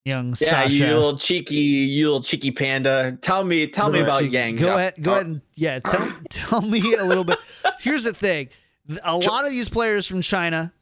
[0.07, 0.75] young Yeah, Sasha.
[0.75, 3.19] you little cheeky, you little cheeky panda.
[3.21, 4.57] Tell me, tell me about cheeky- Yang.
[4.57, 7.39] Go ahead, go ahead, and yeah, tell tell me a little bit.
[7.81, 8.49] Here's the thing:
[9.05, 10.73] a lot of these players from China,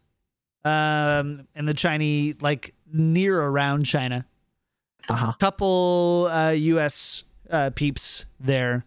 [0.64, 4.26] um, and the Chinese like near around China,
[5.08, 5.32] Uh-huh.
[5.40, 7.24] couple uh, U.S.
[7.50, 8.84] Uh, peeps there,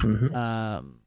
[0.00, 0.34] Mhm.
[0.34, 1.00] um,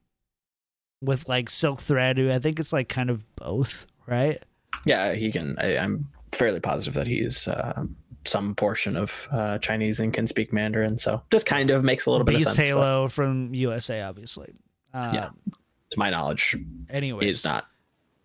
[1.02, 4.42] with like Silk Thread, who I think it's like kind of both, right?
[4.86, 5.56] Yeah, he can.
[5.60, 7.84] I, I'm fairly positive that he's uh,
[8.26, 10.98] some portion of uh, Chinese and can speak Mandarin.
[10.98, 12.58] So this kind of makes a little bit of Beast sense.
[12.58, 14.54] but Halo from USA, obviously.
[14.94, 15.30] Uh, Yeah.
[15.92, 16.56] to my knowledge,
[16.90, 17.68] anyway, he's not.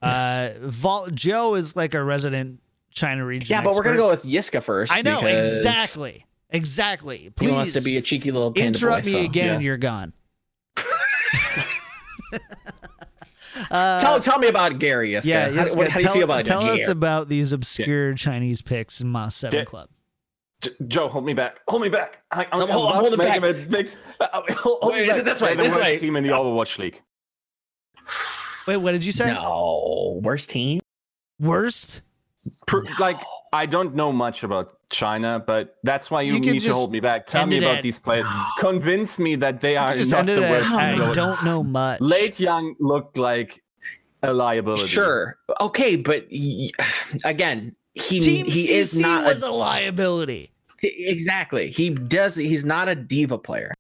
[0.01, 3.49] Uh, Vol- Joe is like a resident China region.
[3.51, 4.93] Yeah, but we're gonna go with Yiska first.
[4.93, 7.17] I know exactly, exactly.
[7.19, 9.53] He Please wants to be a cheeky little panda interrupt boy, me so, again, yeah.
[9.55, 10.13] and you're gone.
[13.71, 15.25] uh, Tell tell me about Gary Yiska.
[15.27, 16.83] yeah, how, yes, what- how do you tell, feel about tell Gary?
[16.83, 19.65] us about these obscure Chinese picks in Moss Seven Yeah.
[19.65, 19.89] Club.
[20.61, 21.61] J- Joe, hold me back.
[21.69, 22.23] Hold me back.
[22.33, 23.55] I, I'm, I'm I'm hol- I'm about holding to make back.
[23.63, 23.91] him big.
[24.21, 25.19] Uh, hold, hold Wait, me is back.
[25.21, 25.99] it this way, They're the this worst way?
[25.99, 27.01] team in the Overwatch League.
[28.67, 29.33] Wait, what did you say?
[29.33, 30.81] No, worst team.
[31.41, 32.03] Worst?
[32.67, 33.21] Pr- Like
[33.53, 37.01] I don't know much about China, but that's why you, You need to hold me
[37.01, 37.27] back.
[37.27, 38.27] Tell me about at- these players.
[38.59, 40.67] Convince me that they are Just not ended the it worst.
[40.73, 42.01] at, I don't know much.
[42.01, 43.63] Late Young looked like
[44.23, 44.87] a liability.
[44.87, 45.39] Sure.
[45.61, 46.27] Okay, but
[47.25, 50.53] again, he Team he CC is not was a, a liability.
[50.83, 51.71] exactly.
[51.71, 52.35] He does.
[52.37, 53.75] He's not a D.Va player.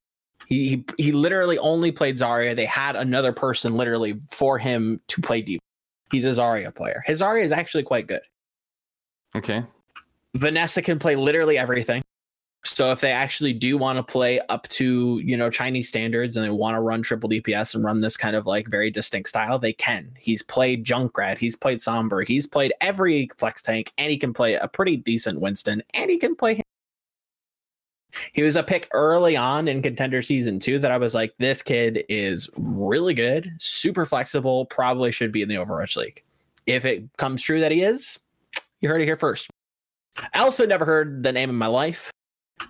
[0.47, 2.57] He, he he literally only played Zarya.
[2.57, 5.61] They had another person literally for him to play D.Va.
[6.11, 7.03] He's a Zarya player.
[7.07, 8.23] His Zarya is actually quite good.
[9.37, 9.64] Okay.
[10.37, 12.03] Vanessa can play literally everything.
[12.64, 16.45] So if they actually do want to play up to, you know, Chinese standards and
[16.45, 19.59] they want to run triple DPS and run this kind of like very distinct style,
[19.59, 20.11] they can.
[20.18, 24.55] He's played Junkrat, he's played Sombra, he's played every flex tank, and he can play
[24.55, 26.61] a pretty decent Winston, and he can play
[28.33, 31.62] he was a pick early on in contender season two that I was like, this
[31.62, 36.22] kid is really good, super flexible, probably should be in the Overwatch League.
[36.66, 38.18] If it comes true that he is,
[38.81, 39.49] you heard it here first.
[40.35, 42.11] I also never heard the name in my life.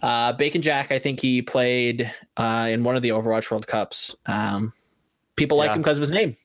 [0.02, 4.14] Uh, Bacon Jack, I think he played uh, in one of the Overwatch World Cups.
[4.26, 4.72] Um,
[5.36, 6.36] people like him because of his name.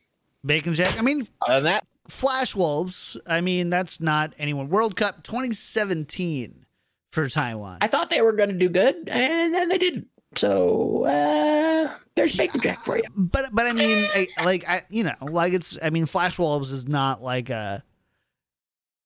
[0.46, 0.98] Bacon Jack.
[0.98, 3.18] I mean, Other than that, Flash Wolves.
[3.28, 4.70] I mean, that's not anyone.
[4.70, 6.66] World Cup 2017
[7.12, 7.78] for Taiwan.
[7.82, 10.08] I thought they were going to do good, and then they didn't.
[10.36, 13.04] So uh, there's Bacon Jack for you.
[13.16, 15.78] but but I mean, I, like I you know, like it's.
[15.84, 17.84] I mean, Flash Wolves is not like a.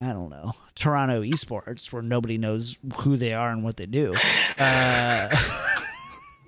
[0.02, 4.14] I don't know Toronto esports where nobody knows who they are and what they do.
[4.58, 5.30] Uh,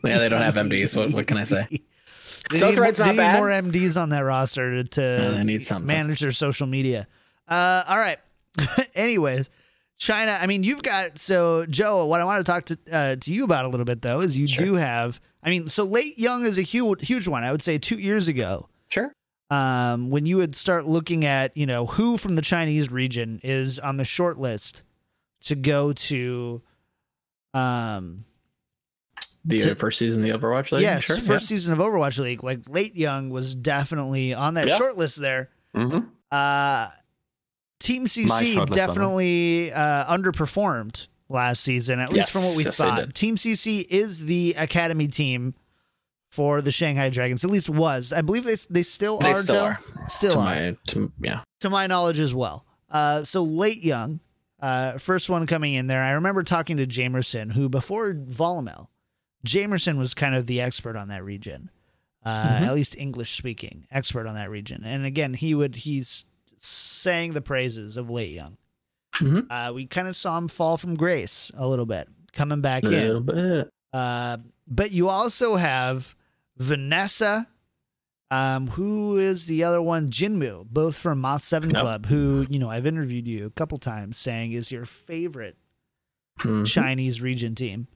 [0.02, 0.95] Yeah, they don't have MDs.
[0.95, 1.68] What, what can I say?
[2.52, 5.70] They South need, Red's they need more MDs on that roster to, Yeah, they need
[5.82, 7.06] manage their social media.
[7.47, 8.18] Uh, all right.
[8.95, 9.50] Anyways,
[9.97, 10.36] China.
[10.41, 12.06] I mean, you've got so Joe.
[12.06, 14.36] What I want to talk to uh, to you about a little bit though is
[14.38, 14.66] you Sure.
[14.66, 15.20] do have.
[15.43, 17.43] I mean, so late young is a huge huge one.
[17.43, 18.70] I would say two years ago.
[18.89, 19.12] Sure.
[19.52, 23.80] Um, when you would start looking at you know who from the Chinese region is
[23.80, 24.84] on the short list
[25.45, 26.62] to go to.
[27.54, 28.26] Um,
[29.45, 30.82] The To- first season of the Overwatch League?
[30.84, 31.18] yes, sure.
[31.18, 34.78] first season of Overwatch League, like late young was definitely on that Yeah.
[34.78, 35.50] short list there.
[35.74, 36.00] hmm
[36.32, 36.89] Uh,
[37.80, 42.66] Team CC shortlist, by definitely uh, underperformed last season, at least Yes, from what we
[42.66, 43.16] yes, thought.
[43.16, 45.54] Team CC is the academy team
[46.30, 47.43] for the Shanghai Dragons.
[47.43, 48.13] At least was.
[48.13, 49.41] I believe they they still They are.
[49.43, 49.61] still Joe?
[49.63, 49.80] are.
[50.07, 51.41] Still to are, my, to, yeah.
[51.61, 52.65] to my knowledge as well.
[52.89, 54.19] Uh, so late young,
[54.61, 56.01] uh, first one coming in there.
[56.03, 58.88] I remember talking to Jamerson, who before Volamel,
[59.45, 61.69] Jamerson was kind of the expert on that region,
[62.25, 62.61] uh, Mhm.
[62.67, 64.84] at least English speaking expert on that region.
[64.84, 66.25] And again, he would he's
[66.59, 68.57] sang the praises of late young.
[69.15, 69.47] Mhm.
[69.49, 72.93] Uh, we kind of saw him fall from grace a little bit, coming back in.
[72.93, 73.07] A in.
[73.07, 73.69] little bit.
[73.93, 76.15] Uh, but you also have
[76.60, 77.47] Vanessa.
[78.32, 80.10] Um, who is the other one?
[80.10, 81.82] Jinmu, both from Moss Seven Yep.
[81.82, 85.57] Club, who you know I've interviewed you a couple times, saying is your favorite
[86.39, 86.66] Mhm.
[86.68, 87.88] Chinese region team.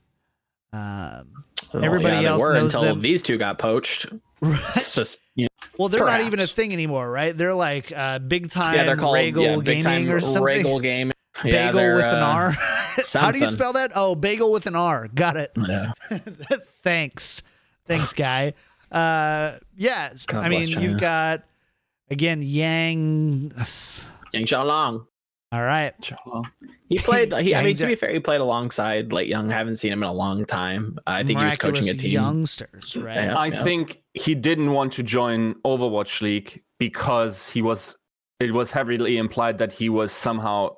[0.74, 3.02] Um, Well, everybody yeah, else were knows until them.
[3.02, 4.08] these two got poached.
[4.42, 5.48] It's just you
[5.78, 7.38] well, they're not even a thing anymore, right?
[7.38, 10.44] They're like uh, big time yeah, they're called Regal yeah, big Gaming time or something.
[10.44, 11.14] Regal Gaming.
[11.44, 12.52] Yeah, Bagel with an uh, R.
[13.14, 13.92] How do you spell that?
[13.96, 15.08] Oh, bagel with an R.
[15.08, 15.52] Got it.
[15.58, 15.94] Yeah.
[16.84, 17.42] Thanks.
[17.88, 18.54] Thanks, guy.
[18.92, 20.14] Uh, yeah.
[20.28, 21.44] God I mean, bless you've got
[22.10, 23.54] again Yang.
[24.34, 25.06] Yang Xiaolong.
[25.52, 25.94] All right.
[26.90, 27.32] He played.
[27.34, 29.52] He, I mean, to be fair, he played alongside Late Young.
[29.52, 30.98] I Haven't seen him in a long time.
[31.06, 32.12] I think he was coaching a Miraculous team.
[32.12, 33.26] Youngsters, right?
[33.26, 33.38] Yeah.
[33.38, 37.98] I think he didn't want to join Overwatch League because he was.
[38.40, 40.76] It was heavily implied that he was somehow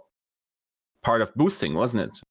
[1.01, 2.21] part of boosting, wasn't it?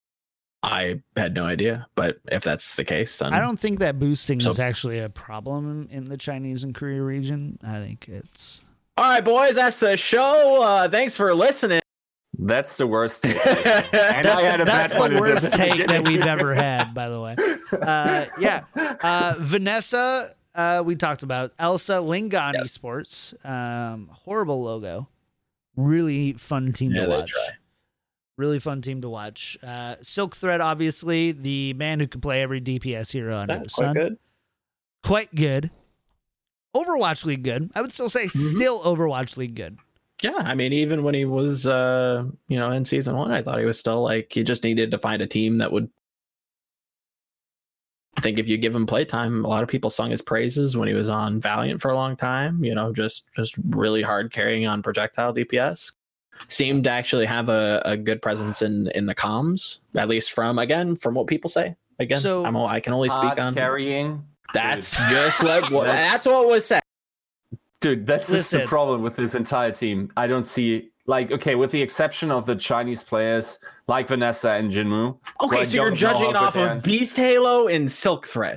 [0.64, 4.40] I had no idea, but if that's the case, then I don't think that boosting
[4.40, 7.58] So- is actually a problem in the Chinese and Korea region.
[7.62, 8.62] I think it's
[8.96, 10.62] All right, boys, that's the show.
[10.62, 11.80] Uh, thanks for listening.
[12.38, 13.22] That's the worst.
[13.22, 13.36] take.
[13.44, 16.92] yeah, And I had a that's bad one the worst take that we've ever had,
[16.94, 17.36] by the way.
[17.80, 18.64] Uh, yeah.
[18.74, 22.72] Uh, Vanessa, uh, we talked about Elsa Lingani Yes.
[22.72, 23.34] Sports.
[23.44, 25.08] Um, horrible logo.
[25.76, 27.30] Really fun team to they watch.
[27.30, 27.48] try.
[28.36, 29.56] Really fun team to watch.
[29.62, 33.94] Uh, Silk Thread, obviously, the man who can play every DPS hero under the sun.
[33.94, 34.18] quite good.
[35.04, 35.70] Quite good.
[36.74, 37.70] Overwatch League good.
[37.76, 38.56] I would still say Mhm.
[38.56, 39.78] still Overwatch League good.
[40.22, 43.58] Yeah, I mean, even when he was, uh, you know, in season one, I thought
[43.60, 45.88] he was still like he just needed to find a team that would.
[48.16, 50.88] I think if you give him playtime, a lot of people sung his praises when
[50.88, 52.64] he was on Valiant for a long time.
[52.64, 55.92] You know, just just really hard carrying on projectile DPS.
[56.48, 60.58] Seemed to actually have a, a good presence in in the comms, at least from
[60.58, 61.74] again from what people say.
[61.98, 64.24] Again, So- I'm, o- I can only speak on carrying.
[64.52, 65.08] that's Dude.
[65.10, 66.82] just what, what That's- that's what was said.
[67.80, 70.10] Dude, that's just the problem with this entire team.
[70.16, 73.58] I don't see like okay, with the exception of the Chinese players
[73.88, 75.16] like Vanessa and Jinmu.
[75.42, 76.74] Okay, so you're judging it off of are.
[76.76, 78.56] Beast Halo and Silk Thread.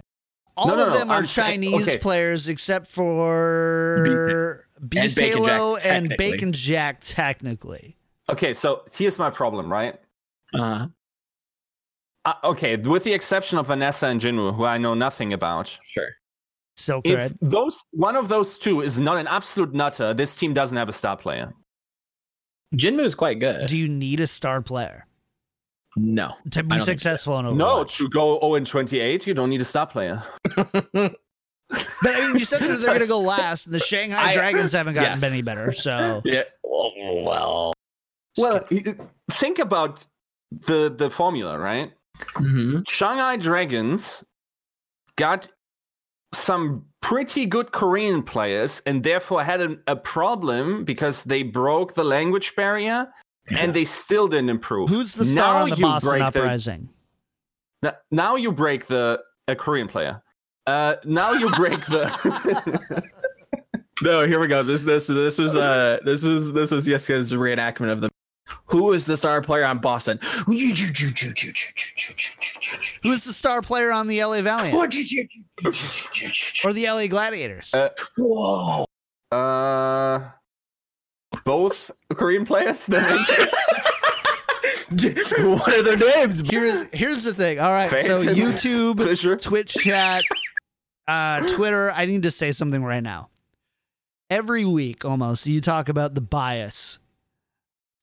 [0.56, 1.98] All No, no, of no, them are I'm saying- Chinese okay.
[2.00, 6.16] players except for Beast Bacon Halo Jack, and.
[6.18, 7.98] Bacon Jack, technically.
[8.30, 10.00] Okay, so here's my problem, right?
[10.54, 10.88] Uh,
[12.26, 15.78] Uh, okay, with the exception of Vanessa and Jinmu, who I know nothing about.
[15.94, 16.10] sure.
[16.76, 20.78] Silk If those one of those two is not an absolute nutter, this team doesn't
[20.78, 21.54] have a star player.
[22.76, 23.68] Jinmu's quite good.
[23.68, 25.08] Do you need a star player
[25.96, 26.34] no.
[26.52, 27.58] to be don't successful in Overwatch?
[27.58, 30.22] No, to go 0 and 28, you don't need a star player.
[31.70, 34.34] But I mean, you said that they're going to go last, and the Shanghai I-
[34.34, 35.24] Dragons haven't gotten yes.
[35.32, 35.72] any better.
[35.74, 36.44] So yeah.
[36.66, 37.74] Oh, well.
[38.38, 38.66] Well,
[39.32, 40.06] think about
[40.52, 41.92] the the formula, right?
[42.36, 44.24] hmm Shanghai Dragons
[45.18, 45.50] got
[46.34, 52.04] some pretty good Korean players and therefore had a, a problem because they broke the
[52.04, 53.08] language barrier
[53.50, 54.90] and they still didn't improve.
[54.90, 56.90] who's the star Now on the you Boston break the- Uprising?
[57.84, 60.22] N- now you break the a Korean player.
[60.68, 63.04] Uh, now you break the.
[64.04, 64.62] No, here we go.
[64.62, 68.12] This this this was uh this was this was Yiska's reenactment of the
[68.66, 70.20] who was the star player on Boston?
[70.46, 70.80] Who's
[73.24, 77.74] the star player on the LA Valiant or the LA Gladiators?
[77.74, 78.86] Uh, Whoa.
[79.32, 80.30] uh,
[81.44, 82.86] both Korean players.
[82.86, 83.00] The
[85.60, 86.48] what are their names?
[86.50, 87.60] here's here's the thing.
[87.60, 89.36] All right, so YouTube, Fisher.
[89.36, 90.24] Twitch chat,
[91.08, 91.92] uh, Twitter.
[91.92, 93.30] I need to say something right now.
[94.30, 97.00] Every week, almost, you talk about the bias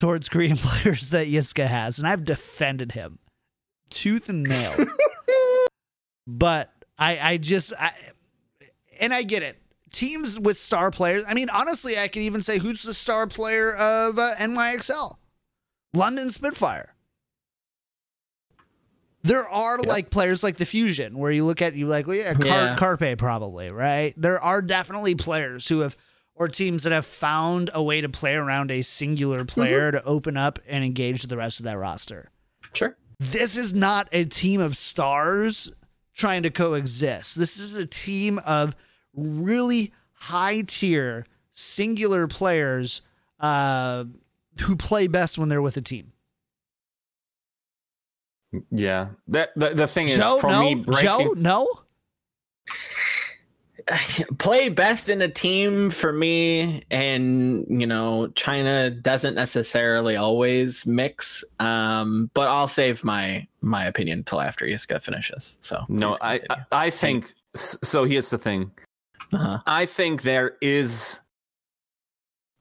[0.00, 3.18] towards Korean players that Yiska has, and I've defended him
[3.90, 4.74] tooth and nail.
[6.26, 7.92] but I, I just, I,
[9.00, 9.59] and I get it.
[9.92, 11.24] Teams with star players.
[11.28, 15.16] I mean, honestly, I could even say who's the star player of uh, NYXL,
[15.92, 16.93] London Spitfire.
[19.25, 19.89] There are Yeah.
[19.89, 22.77] like players like the Fusion, where you look at you like, well, yeah, Car- Yeah.
[22.77, 24.14] Carpe probably, right?
[24.16, 25.97] There are definitely players who have,
[26.35, 30.37] or teams that have found a way to play around a singular player to open
[30.37, 32.31] up and engage the rest of that roster.
[32.75, 32.97] Sure.
[33.18, 35.72] This is not a team of stars
[36.14, 37.37] trying to coexist.
[37.39, 38.77] This is a team of
[39.14, 43.01] really high tier singular players
[43.41, 44.05] uh,
[44.62, 46.12] who play best when they're with a team.
[48.70, 51.05] Yeah, that the, the thing is Joe, for no, me breaking.
[51.05, 51.68] Joe, no.
[54.38, 61.44] play best in a team for me and you know china doesn't necessarily always mix
[61.61, 66.57] um but i'll save my my opinion till after Yiska finishes so No, I, I.
[66.72, 68.05] I think s- so.
[68.05, 68.70] Here's the thing.
[69.32, 69.59] uh-huh.
[69.66, 71.20] I think there is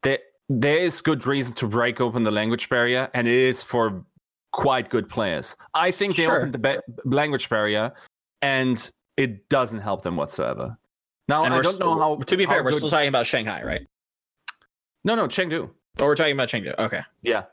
[0.03, 0.19] there
[0.49, 4.03] there is good reason to break open the language barrier, and it is for
[4.53, 5.57] quite good players.
[5.73, 6.37] I think they Sure.
[6.37, 7.91] opened the ba- language barrier,
[8.41, 10.77] and it doesn't help them whatsoever.
[11.27, 12.15] Now and I don't know how.
[12.17, 13.87] to be fair we're good- still talking about shanghai right
[15.05, 15.69] no, no, Chengdu.
[15.99, 17.43] or we're talking about chengdu okay Yeah.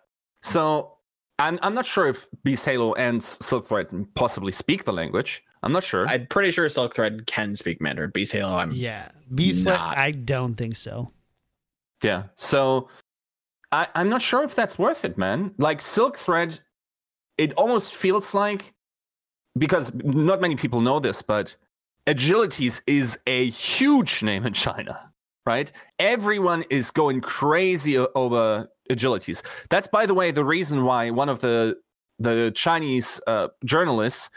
[0.42, 0.96] So
[1.38, 5.42] I'm I'm not sure if Beast Halo and Silk Thread possibly speak the language.
[5.62, 6.06] I'm not sure.
[6.08, 9.62] i'm pretty sure silk thread can speak mandarin beast halo i'm Yeah, Beast.
[9.62, 9.96] Not.
[9.98, 11.12] I don't think so.
[12.02, 12.24] Yeah.
[12.36, 12.88] So
[13.70, 15.54] I, I'm not sure if that's worth it, man.
[15.58, 16.58] Like Silk Thread,
[17.40, 18.74] it almost feels like
[19.56, 21.56] because not many people know this, but
[22.06, 25.10] Agilities is a huge name in China,
[25.46, 25.72] right?
[25.98, 29.42] Everyone is going crazy over Agilities.
[29.70, 31.76] That's by the way the reason why one of the
[32.18, 34.30] the Chinese uh, journalists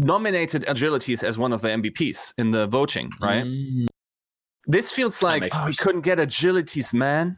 [0.00, 3.44] nominated agilities as one of the MVPs in the voting, right?
[3.44, 3.86] Mm,
[4.66, 7.36] This feels like oh, we couldn't get agilities, man.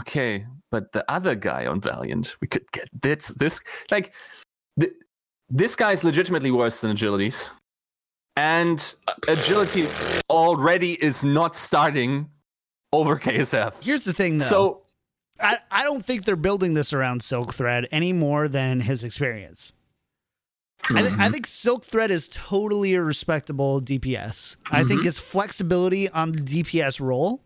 [0.00, 3.28] Okay, but the other guy on Valiant, we could get this.
[3.28, 3.60] This
[3.92, 4.12] like
[4.80, 4.92] th-
[5.48, 7.50] this guy's legitimately worse than agilities,
[8.34, 8.78] and
[9.28, 12.28] agilities already is not starting
[12.92, 13.84] over KSF.
[13.84, 14.46] Here's the thing, though.
[14.46, 14.82] So
[15.38, 19.72] I, I don't think they're building this around Silk Thread any more than his experience.
[20.90, 21.32] I, th- I mm-hmm.
[21.34, 24.56] think Silk Thread is totally a respectable DPS.
[24.72, 25.04] I think mm-hmm.
[25.04, 27.44] his flexibility on the DPS role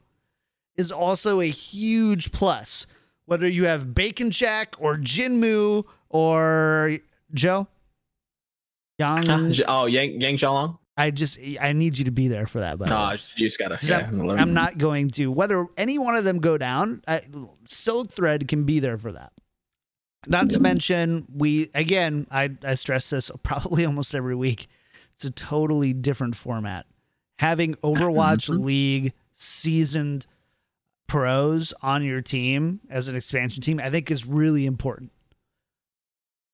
[0.78, 2.86] is also a huge plus.
[3.28, 6.96] Whether you have Bacon Jack or Jinmu or
[7.34, 7.68] Joe,
[8.98, 10.78] Yang, oh, Yang Yang Xiaolong.
[10.96, 12.78] I just I need you to be there for that.
[12.80, 13.78] Oh, you just gotta.
[13.82, 15.30] Yeah, I'm, I'm not going to.
[15.30, 17.20] Whether any one of them go down, I,
[17.66, 19.30] Silk Thread can be there for that.
[20.26, 24.68] Not to mention, we again, I, I stress this probably almost every week.
[25.14, 26.86] It's a totally different format.
[27.40, 28.64] Having Overwatch mm-hmm.
[28.64, 30.26] League seasoned
[31.08, 35.10] pros on your team as an expansion team, I think is really important.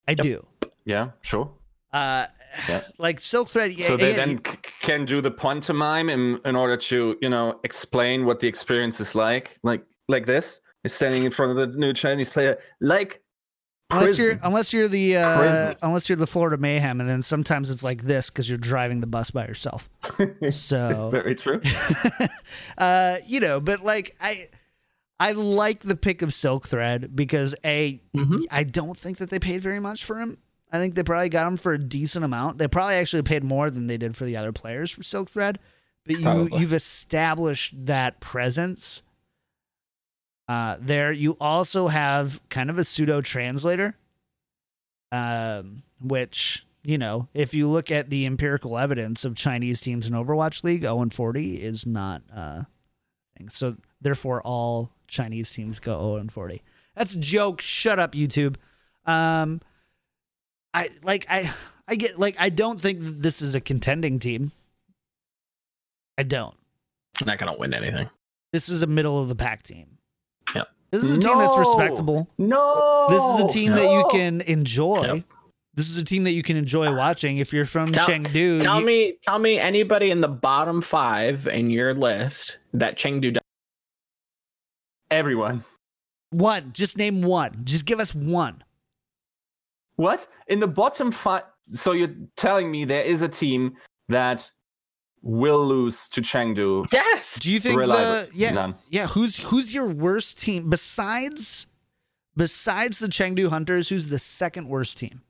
[0.08, 0.46] I do.
[0.84, 1.50] yeah, sure.
[1.92, 2.26] Uh,
[2.68, 2.82] Yeah.
[2.98, 3.78] like Silk Thread.
[3.78, 7.58] so they again, then c- can do the pantomime in, in order to you know
[7.64, 11.76] explain what the experience is like like like this is standing in front of the
[11.78, 13.22] new chinese player like
[13.98, 17.82] Unless you're unless you're the uh, unless you're the Florida Mayhem, and then sometimes it's
[17.82, 19.88] like this because you're driving the bus by yourself.
[20.50, 21.60] So, very true
[22.78, 24.48] uh, you know, but like I,
[25.18, 28.44] I like the pick of Silk Thread because a Mhm.
[28.50, 30.38] I don't think that they paid very much for him.
[30.72, 32.58] I think they probably got him for a decent amount.
[32.58, 35.58] They probably actually paid more than they did for the other players for Silk Thread.
[36.06, 36.58] But you Probably.
[36.60, 39.02] you've established that presence.
[40.48, 43.96] Uh, there you also have kind of a pseudo translator,
[45.10, 50.12] um, which you know if you look at the empirical evidence of Chinese teams in
[50.12, 52.64] Overwatch League, 0 and 40 is not uh,
[53.38, 53.48] thing.
[53.48, 56.62] So therefore, all Chinese teams go 0 and 40.
[56.94, 57.60] That's a joke.
[57.60, 58.56] Shut up, YouTube.
[59.06, 59.60] Um,
[60.72, 61.50] I like I
[61.88, 64.52] I get like I don't think this is a contending team.
[66.18, 66.54] I don't.
[67.24, 68.08] not gonna win anything.
[68.52, 69.93] This is a middle of the pack team.
[70.94, 71.02] Yep.
[71.02, 72.28] This is a team that's respectable.
[72.38, 75.14] no This is a team that you can enjoy.
[75.14, 75.24] Yep.
[75.76, 76.96] This is a team that you can enjoy ah.
[76.96, 77.38] watching.
[77.38, 81.48] If you're from Tell- Chengdu, Tell you- me, tell me anybody in the bottom five
[81.48, 83.34] in your list that Chengdu.
[83.34, 83.42] does.
[85.10, 85.64] everyone
[86.30, 86.70] one.
[86.72, 87.60] Just name one.
[87.64, 88.62] Just give us one.
[89.96, 93.74] what in the bottom five so you're telling me there is a team
[94.08, 94.50] that
[95.26, 97.38] will lose to chengdu Yes.
[97.40, 98.30] Do you think Reliable.
[98.30, 98.74] the yeah None.
[98.90, 101.66] yeah who's who's your worst team besides
[102.36, 103.88] besides the Chengdu Hunters?
[103.88, 105.22] Who's the second worst team?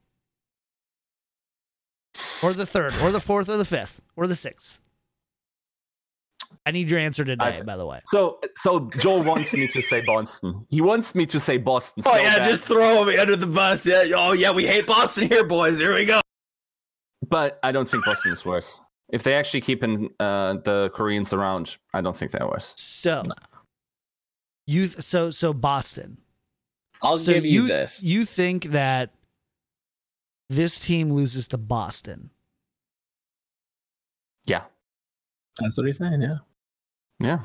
[2.43, 4.81] Or the third, or the fourth, or the fifth, or the sixth?
[6.67, 8.01] I need your answer today, I've- by the way.
[8.07, 12.15] so so joel wants me to say boston he wants me to say boston Oh
[12.15, 12.49] so yeah, bad.
[12.49, 13.85] just throw me under the bus.
[13.87, 14.05] Yeah.
[14.17, 15.79] Oh yeah, we hate Boston here, boys.
[15.79, 16.21] Here we go.
[17.29, 18.81] but i don't think boston is worse
[19.11, 23.23] if they actually keep in, uh, the koreans around i don't think they're worse So,
[24.67, 26.19] you th- so so Boston.
[27.03, 28.03] I'll so give you, this.
[28.03, 29.11] You think that
[30.49, 32.31] this team loses to Boston?
[34.47, 34.63] yeah
[35.61, 36.23] That's what he's saying.
[36.23, 36.39] Yeah.
[37.21, 37.41] yeah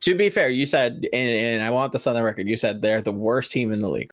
[0.00, 2.46] To be fair, you said, and, and I want this on the record.
[2.48, 4.12] You said they're the worst team in the league.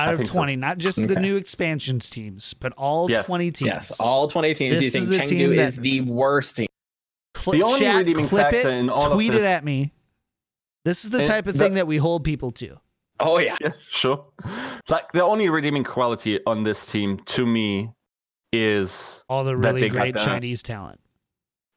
[0.00, 0.34] Out I of think so.
[0.34, 3.26] twenty, not just the new expansions teams, but all Yes.
[3.26, 3.66] twenty teams.
[3.68, 4.74] Yes, all twenty teams.
[4.74, 6.66] This you think is the team Chengdu that- is the worst team?
[7.36, 9.92] Cl- The only chat, redeeming clip factor it, in all of tweet it at me.
[10.84, 12.78] This is the And type of the- thing that we hold people to.
[13.20, 13.56] Oh yeah.
[13.60, 14.24] yeah sure
[14.88, 17.90] like the only redeeming quality on this team to me
[18.52, 20.98] is All the really great the- Chinese talent.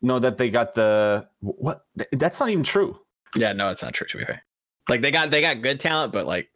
[0.02, 2.98] no that they got the what that's not even true
[3.36, 4.08] Yeah, no, it's not true.
[4.08, 4.42] To be fair,
[4.90, 6.50] like they got they got good talent, but like,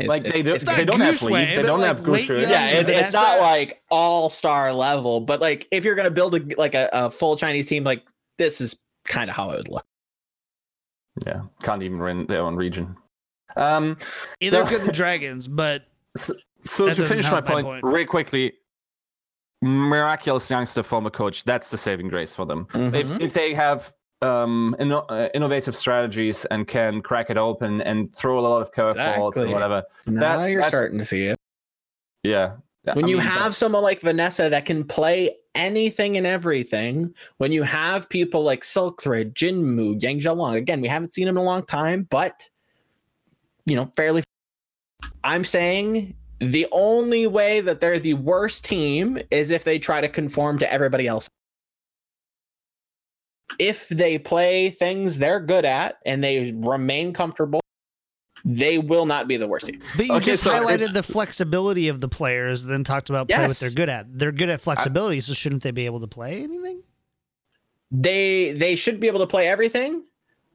[0.00, 2.06] it- like they, do, it's they not don't have Goose leave they don't like have
[2.08, 2.40] late Gusher.
[2.48, 6.40] yeah, it, it's not like all star level, but like if you're gonna build a
[6.58, 8.02] like a, a full Chinese team, like
[8.38, 8.76] this is
[9.06, 9.84] kind of how it would look.
[11.26, 12.96] yeah can't even win their own region
[13.56, 13.96] um
[14.40, 14.66] Either No.
[14.68, 15.84] could the Dragons, but
[16.16, 17.84] so That to finish my help my point, point.
[17.84, 18.54] really quickly
[19.62, 23.20] miraculous youngster former coach that's the saving grace for them if Mhm.
[23.20, 23.92] if they have
[24.24, 28.72] um inno- uh, innovative strategies and can crack it open and throw a lot of
[28.72, 29.42] curveballs Exactly.
[29.44, 31.38] and whatever Now That- you're starting to see it.
[32.22, 32.56] yeah
[32.94, 37.50] When I you mean, have someone like Vanessa that can play anything and everything, when
[37.52, 41.42] you have people like Silk Thread, Jinmu, Yang Xiaolong, again, we haven't seen him in
[41.42, 42.48] a long time, but
[43.66, 44.22] you know, fairly
[45.22, 50.08] I'm saying the only way that they're the worst team is if they try to
[50.08, 51.28] conform to everybody else.
[53.58, 57.60] If they play things they're good at and they remain comfortable,
[58.44, 59.80] they will not be the worst team.
[59.96, 63.46] But you Okay, just so highlighted the flexibility of the players, then talked about play
[63.46, 64.06] what they're good at.
[64.18, 66.82] They're good at flexibility, so shouldn't they be able to play anything?
[67.90, 70.04] They they should be able to play everything,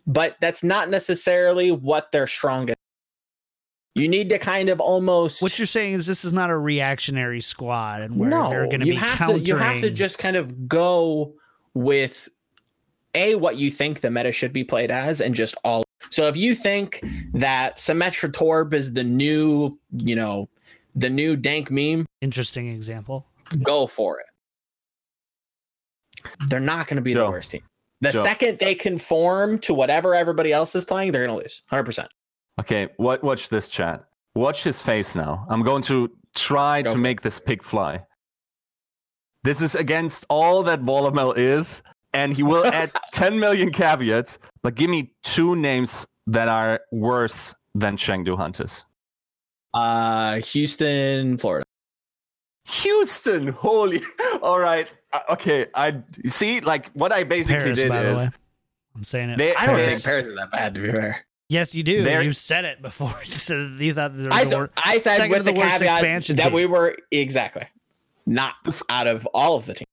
[0.05, 2.77] but that's not necessarily what they're strongest.
[3.95, 7.41] You need to kind of almost What you're saying is this is not a reactionary
[7.41, 9.43] squad, and where they're going to you be have countering.
[9.43, 11.33] To, you have to just kind of go
[11.73, 12.29] with
[13.15, 15.83] a what you think the meta should be played as, and just all.
[16.09, 17.03] So if you think
[17.33, 20.49] that Symmetra Torb is the new, you know,
[20.95, 23.25] the new dank meme, Interesting example.
[23.63, 24.25] go for it.
[26.49, 27.25] They're not going to be Joe.
[27.25, 27.61] the worst team.
[28.01, 28.23] The Joe.
[28.23, 31.61] second they conform to whatever everybody else is playing, they're going to lose.
[31.71, 32.07] 100%.
[32.59, 34.05] Okay, what, watch this chat.
[34.35, 35.45] Watch his face now.
[35.49, 37.01] I'm going to try Go to for it.
[37.01, 38.03] make this pig fly.
[39.43, 41.81] This is against all that Volamel is,
[42.13, 44.39] and he will add 10 million caveats.
[44.61, 48.85] But give me two names that are worse than Chengdu Hunters.
[49.73, 51.65] Uh, Houston, Florida.
[52.65, 54.01] Houston, holy!
[54.43, 55.65] All right, uh, okay.
[55.73, 58.29] I see, like what I basically Paris, did by the is way.
[58.95, 59.37] I'm saying it.
[59.39, 59.55] they.
[59.55, 61.25] I don't they- think Paris is that bad, to be fair.
[61.49, 62.03] yes, you do.
[62.03, 63.13] They're- You said it before.
[63.25, 65.53] You said you thought there was I, the said- wor- I said second with the
[65.53, 66.53] the, worst caveat expansion that team.
[66.53, 67.65] we were exactly
[68.27, 68.53] not
[68.89, 69.88] out of all of the teams.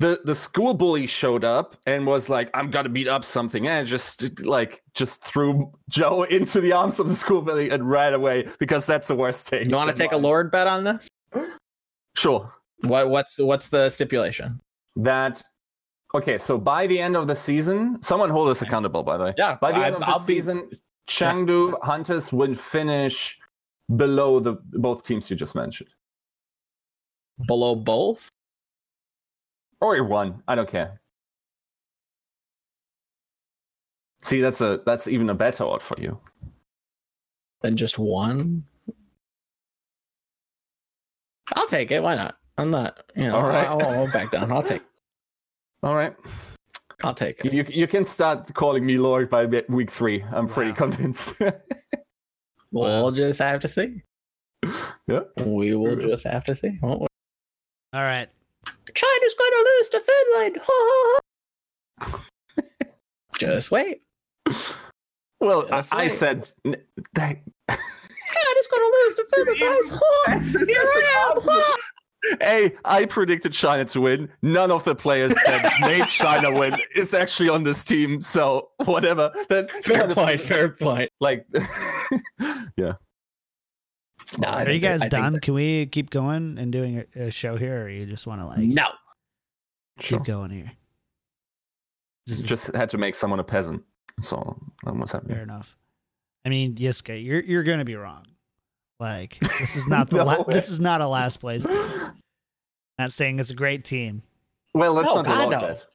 [0.00, 3.86] The the school bully showed up and was like, "I'm gonna beat up something," and
[3.86, 8.46] just like just threw Joe into the arms of the school bully and ran away
[8.58, 9.68] because that's the worst thing.
[9.68, 11.08] You want to take a lord bet on this?
[12.16, 12.52] Sure.
[12.82, 14.60] What what's what's the stipulation?
[14.96, 15.42] That
[16.14, 16.38] okay.
[16.38, 19.02] So by the end of the season, someone hold us accountable.
[19.02, 20.70] By the way, Yeah, by the I- end of the I'll be- season,
[21.08, 23.36] Chengdu Hunters will finish
[23.96, 25.90] below the both teams you just mentioned,
[27.48, 28.28] below both.
[29.80, 30.42] Or you one.
[30.48, 31.00] I don't care.
[34.22, 36.18] See, that's a that's even a better odd for you.
[37.62, 38.64] than just one.
[41.54, 42.02] I'll take it.
[42.02, 42.36] Why not?
[42.56, 43.02] I'm not.
[43.16, 43.36] You know.
[43.36, 43.66] All right.
[43.66, 44.52] I'll, I won't back down.
[44.52, 44.82] I'll take.
[45.82, 46.14] All right.
[47.04, 47.52] I'll take it.
[47.52, 50.22] You you can start calling me Lord by week three.
[50.32, 50.76] I'm pretty Wow.
[50.76, 51.34] convinced.
[52.70, 54.02] We'll just have to see.
[55.06, 55.20] yeah.
[55.42, 56.78] We will just have to see.
[56.82, 57.06] won't we?
[57.94, 58.28] All right.
[58.94, 60.58] China's gonna lose to Finland.
[60.62, 61.20] Ha, ha,
[62.00, 62.22] ha.
[63.38, 64.02] just wait.
[65.40, 66.76] Well, I, That's I said n-
[67.14, 67.38] that.
[67.68, 69.88] China's gonna lose to Finland, guys.
[70.00, 71.42] Ha, Here I am.
[71.42, 71.76] Ha.
[72.40, 74.28] Hey, I predicted China to win.
[74.42, 78.20] None of the players that made China win is actually on this team.
[78.20, 79.32] So whatever.
[79.48, 80.40] That's Fair point.
[80.40, 81.10] Fair point.
[81.20, 81.46] Like,
[82.76, 82.94] yeah.
[84.38, 85.32] No, Are you think that- guys done?
[85.34, 88.40] that- Can we keep going and doing a, a show here, or you just want
[88.40, 88.86] to like No.
[90.00, 90.72] keep going here?
[92.26, 93.82] This is Just had to make someone a peasant.
[94.20, 95.76] So that was fair enough.
[96.44, 98.26] I mean, Yiska, you're you're gonna be wrong.
[99.00, 101.64] Like this is not the No la- this is not a last place.
[101.64, 102.12] Team.
[102.98, 104.22] Not saying it's a great team.
[104.74, 105.60] Well, that's No, not the God, Lord no.
[105.68, 105.86] bet.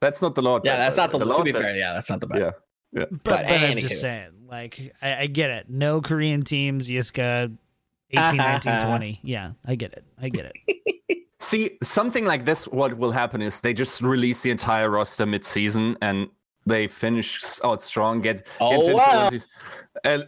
[0.00, 1.18] That's not the Lord Yeah, bet, that's not the.
[1.18, 1.24] way.
[1.24, 2.40] to Lord be bet- fair, yeah, that's not the bet.
[2.40, 2.50] Yeah.
[2.92, 3.04] Yeah.
[3.12, 5.70] But, But but I'm just saying, like, I, I get it.
[5.70, 7.56] No Korean teams, Yiska,
[8.12, 9.20] 18, 19, 20.
[9.22, 10.04] Yeah, I get it.
[10.20, 11.18] I get it.
[11.40, 15.96] See, something like this, what will happen is they just release the entire roster mid-season
[16.02, 16.28] and
[16.66, 19.30] they finish out strong, get, Oh, get into wow.
[19.30, 19.46] the
[20.04, 20.24] and,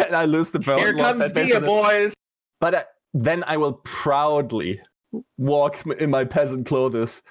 [0.00, 0.80] and I lose the belt.
[0.80, 2.14] Here comes Dia, Dia, boys.
[2.60, 2.82] But uh,
[3.14, 4.80] then I will proudly
[5.38, 7.22] walk in my peasant clothes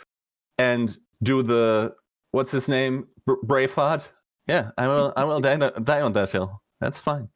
[0.57, 1.95] and do the
[2.31, 4.09] what's his name, Br- Braveheart.
[4.47, 5.13] Yeah, I will.
[5.17, 6.61] I will die, die on that hill.
[6.79, 7.27] That's fine.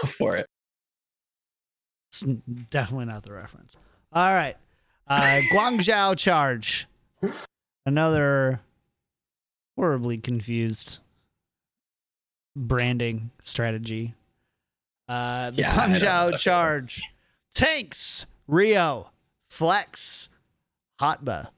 [0.00, 0.46] Go for it.
[2.22, 2.22] It's
[2.70, 3.76] definitely not the reference.
[4.12, 4.56] All right.
[5.08, 6.86] Uh, Guangzhou charge.
[7.84, 8.60] Another
[9.76, 10.98] horribly confused
[12.54, 14.14] branding strategy.
[15.08, 17.02] Uh, the Yeah, I don't know Guangzhou charge.
[17.54, 19.10] Tanks, Rio,
[19.48, 20.28] Flex,
[21.00, 21.48] Hotba.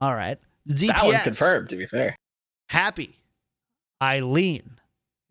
[0.00, 0.38] All right.
[0.68, 1.68] DPS, That one's confirmed.
[1.70, 2.16] To be fair,
[2.68, 3.18] Happy,
[4.00, 4.78] Eileen,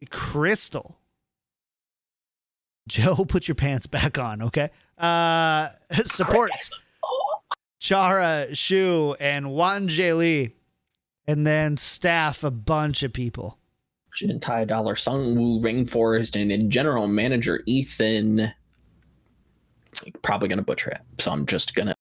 [0.10, 0.99] Crystal.
[2.90, 4.70] Joe, put your pants back on, okay?
[4.98, 5.70] Uh
[6.06, 6.78] supports
[7.80, 10.54] Chara, Shu, and Wan Li.
[11.28, 13.58] And then staff a bunch of people.
[14.16, 18.52] Jin Tai Dollar, Sung Woo, Rainforest, and in general manager Ethan.
[20.24, 21.94] Probably gonna butcher it, so I'm just gonna.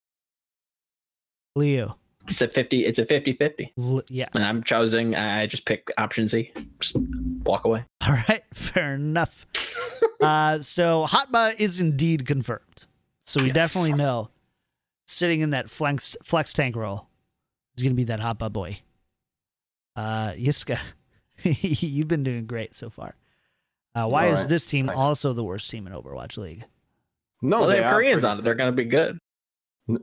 [1.54, 1.96] Leo.
[2.26, 2.84] It's a fifty.
[2.84, 3.70] It's a 50-50.
[3.78, 4.28] L- yeah.
[4.34, 5.14] and I'm choosing.
[5.14, 6.52] I just pick option Z.
[6.80, 6.96] Just
[7.44, 7.84] walk away.
[8.06, 8.42] All right.
[8.52, 9.46] Fair enough.
[10.28, 12.86] Uh, so Hotba is indeed confirmed.
[13.26, 13.54] So we Yes.
[13.56, 14.30] definitely know
[15.06, 17.08] sitting in that flex flex tank role
[17.76, 18.80] is going to be that Hotba boy.
[19.96, 20.78] Uh, Yiska,
[21.42, 23.16] you've been doing great so far.
[23.94, 24.98] Uh, why All is this team Thanks.
[25.00, 26.64] also the worst team in Overwatch League?
[27.42, 28.42] No, well, they, they have are Koreans on it.
[28.42, 29.18] They're going to be good.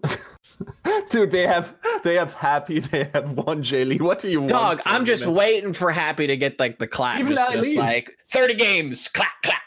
[1.09, 2.79] Dude, they have they have happy.
[2.79, 3.97] They have one J Lee.
[3.99, 4.49] What do you want?
[4.49, 5.35] Dog, I'm just them?
[5.35, 7.19] waiting for Happy to get like the clap.
[7.19, 9.61] Even just, just like 30 games, clap, clap.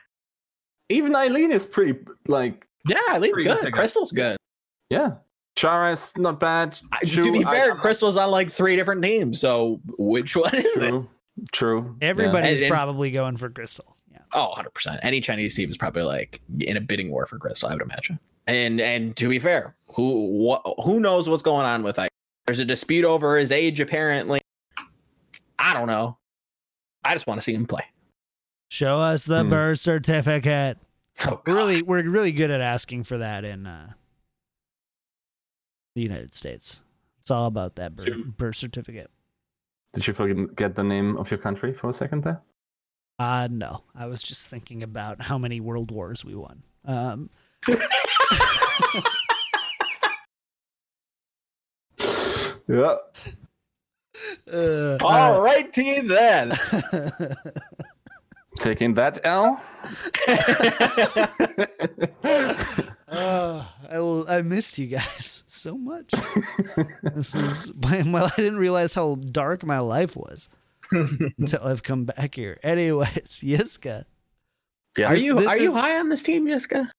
[0.88, 3.60] Even Eileen is pretty like Yeah, Eileen's good.
[3.60, 3.72] good.
[3.72, 4.36] Crystal's good.
[4.90, 5.14] yeah.
[5.56, 6.78] Charis not bad.
[6.92, 9.40] I- to be fair, I'm- Crystal's on like three different teams.
[9.40, 10.88] So which one is it?
[10.88, 11.08] True.
[11.52, 11.96] True.
[12.00, 12.08] yeah.
[12.08, 13.96] Everybody's And- and- probably going for Crystal.
[14.12, 14.18] Yeah.
[14.32, 14.98] Oh, 100%.
[15.02, 18.18] Any Chinese team is probably like in a bidding war for Crystal, I would imagine.
[18.46, 22.10] And and to be fair, who what, who knows what's going on with like
[22.46, 24.40] there's a dispute over his age apparently.
[25.58, 26.16] I don't know.
[27.04, 27.82] I just want to see him play.
[28.68, 29.50] Show us the Hmm.
[29.50, 30.78] birth certificate.
[31.26, 33.92] Oh, We're really, we're really good at asking for that in uh,
[35.94, 36.80] the United States.
[37.20, 39.10] It's all about that birth, birth certificate.
[39.94, 42.40] Did you forget the name of your country for a second there?
[43.18, 46.62] Uh no, I was just thinking about how many world wars we won.
[46.84, 47.30] Um,
[52.68, 52.96] Yeah.
[54.52, 56.52] uh, All right, to you then.
[58.58, 59.62] Taking that L.
[63.10, 66.10] Uh, I, l- I missed you guys so much.
[67.14, 67.72] this is
[68.06, 70.48] well, I didn't realize how dark my life was
[70.90, 72.58] until I've come back here.
[72.62, 74.04] Anyways, Yiska.
[74.96, 75.10] yes.
[75.10, 76.90] Are you This are you high on this team, Jessica?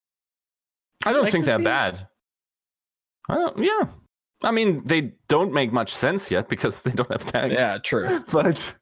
[1.06, 1.64] I don't like think this they're team?
[1.64, 2.06] bad.
[3.28, 3.86] I don't, yeah.
[4.42, 7.54] I mean, they don't make much sense yet because they don't have tanks.
[7.54, 8.24] Yeah, true.
[8.32, 8.74] But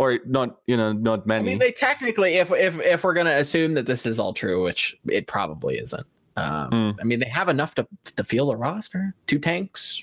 [0.00, 1.40] or not, you know, not many.
[1.40, 4.64] I mean, they technically, if if if we're gonna assume that this is all true,
[4.64, 6.06] which it probably isn't.
[6.36, 6.90] Um, Hmm.
[6.98, 7.86] I mean, they have enough to
[8.16, 10.02] to field a roster, two tanks,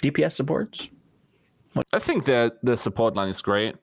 [0.00, 0.88] DPS supports.
[1.92, 3.74] I think that the support line is great.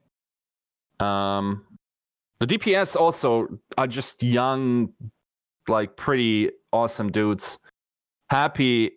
[1.00, 1.64] Um,
[2.40, 3.48] the DPS also
[3.78, 4.92] are just young,
[5.68, 7.60] like pretty awesome dudes.
[8.32, 8.94] Happy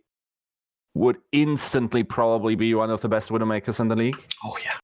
[0.95, 4.17] would instantly probably be one of the best widowmakers in the league.
[4.43, 4.79] Oh yeah,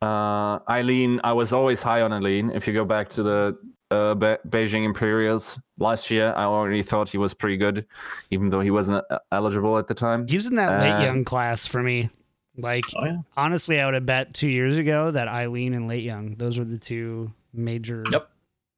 [0.00, 2.50] Uh, Eileen, I was always high on Eileen.
[2.50, 3.58] If you go back to the
[3.90, 7.84] uh, Be- Beijing Imperials last year, I already thought he was pretty good,
[8.30, 10.26] even though he wasn't uh, eligible at the time.
[10.28, 12.10] He's in that late Uh, young class for me.
[12.56, 13.18] Like oh yeah.
[13.36, 16.64] honestly, I would have bet two years ago that Eileen and Late Young, those were
[16.64, 18.28] the two major Yep.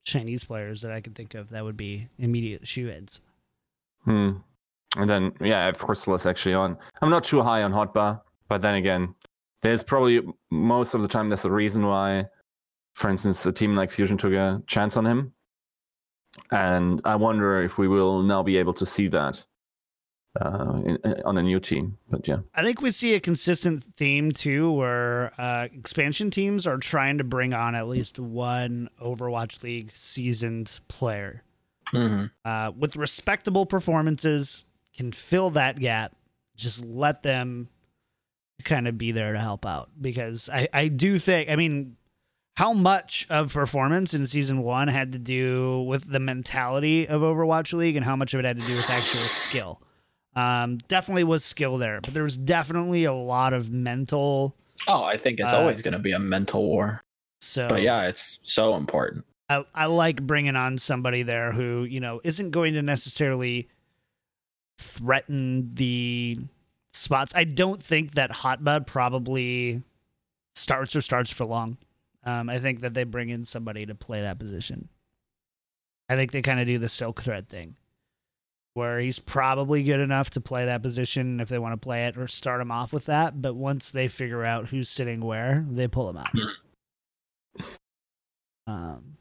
[0.04, 3.20] Chinese players that I could think of that would be immediate shoe ins.
[4.04, 4.32] Hmm.
[4.96, 6.76] And then, yeah, of course, less actually on.
[7.00, 9.14] I'm not too high on Hotba, but then again,
[9.62, 10.20] there's probably
[10.50, 12.26] most of the time there's a reason why,
[12.94, 15.32] for instance, a team like Fusion took a chance on him.
[16.52, 19.44] And I wonder if we will now be able to see that
[20.40, 21.98] uh, in, on a new team.
[22.08, 22.38] But yeah.
[22.54, 27.24] I think we see a consistent theme too, where uh, expansion teams are trying to
[27.24, 31.42] bring on at least one Overwatch League seasoned player
[31.90, 34.64] hmm uh, with respectable performances,
[34.96, 36.14] can fill that gap.
[36.56, 37.68] Just let them
[38.64, 41.96] kind of be there to help out because I, I do think, I mean,
[42.56, 47.72] how much of performance in season one had to do with the mentality of Overwatch
[47.72, 49.80] League and how much of it had to do with actual skill?
[50.36, 54.54] Um, definitely was skill there, but there was definitely a lot of mental.
[54.86, 57.00] Oh, I think it's Uh, always going to be a mental war.
[57.40, 59.24] So, But yeah, it's so important.
[59.48, 63.68] I, I like bringing on somebody there who you know isn't going to necessarily
[64.78, 66.38] threaten the
[66.92, 67.32] spots.
[67.34, 69.82] I don't think that Hotba probably
[70.54, 71.78] starts or starts for long.
[72.24, 74.88] Um, I think that they bring in somebody to play that position.
[76.08, 77.76] I think they kind of do the silk thread thing,
[78.74, 82.18] where he's probably good enough to play that position if they want to play it
[82.18, 83.40] or start him off with that.
[83.40, 86.30] But once they figure out who's sitting where, they pull him out.
[88.66, 89.16] Um,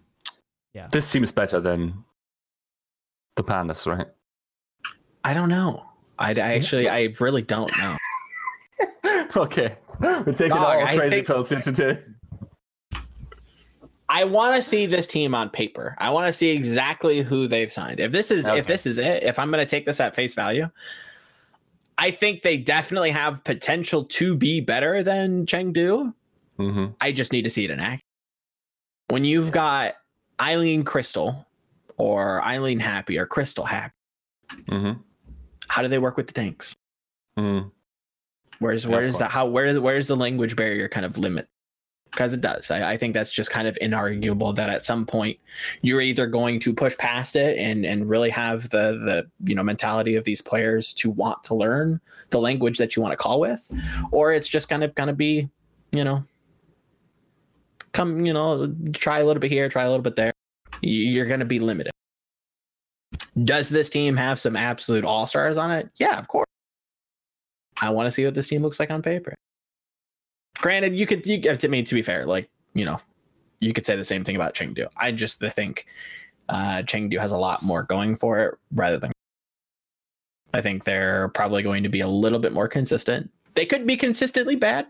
[0.74, 0.88] yeah.
[0.92, 2.04] This seems better than
[3.36, 4.08] the Pandas, right?
[5.24, 5.89] I don't know.
[6.20, 7.96] I, I actually, I really don't know.
[9.38, 9.76] okay.
[10.00, 12.00] We're taking Dog, all I crazy think- pills here today.
[14.12, 15.96] I want to see this team on paper.
[16.00, 18.00] I want to see exactly who they've signed.
[18.00, 18.58] If this is Okay.
[18.58, 20.68] if this is it, if I'm going to take this at face value,
[22.00, 26.12] I think they definitely have potential to be better than Chengdu.
[26.58, 28.02] hmm I just need to see it in action.
[29.10, 29.94] When you've got
[30.42, 31.46] Eileen Crystal
[31.98, 33.94] or Eileen Happy or Crystal Happy,
[34.70, 34.94] hmm
[35.70, 36.76] how do they work with the tanks?
[37.38, 37.60] hmm
[38.60, 41.48] Where's where's the how where where's the language barrier kind of limit?
[42.12, 42.72] because it does.
[42.72, 45.38] I, I think that's just kind of inarguable that at some point
[45.82, 49.64] you're either going to push past it and and really have the the you know
[49.64, 52.00] mentality of these players to want to learn
[52.32, 53.68] the language that you want to call with,
[54.12, 55.50] or it's just kind of gonna be,
[55.92, 56.24] you know,
[57.92, 60.34] come you know try a little bit here, try a little bit there.
[60.82, 61.92] You're gonna be limited.
[63.44, 65.90] Does this team have some absolute all stars on it?
[65.98, 66.48] Yeah, of course.
[67.82, 69.34] I want to see what this team looks like on paper.
[70.58, 73.00] Granted, you could, you, I mean, to be fair, like, you know,
[73.60, 74.88] you could say the same thing about Chengdu.
[74.98, 75.86] I just think
[76.50, 79.12] uh, Chengdu has a lot more going for it rather than.
[80.54, 83.30] I think they're probably going to be a little bit more consistent.
[83.54, 84.88] They could be consistently bad.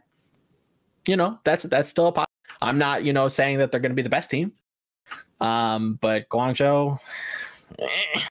[1.06, 2.30] You know, that's that's still a pot.
[2.62, 4.54] I'm not, you know, saying that they're going to be the best team.
[5.42, 7.00] Um, but Guangzhou
[7.80, 8.22] eh,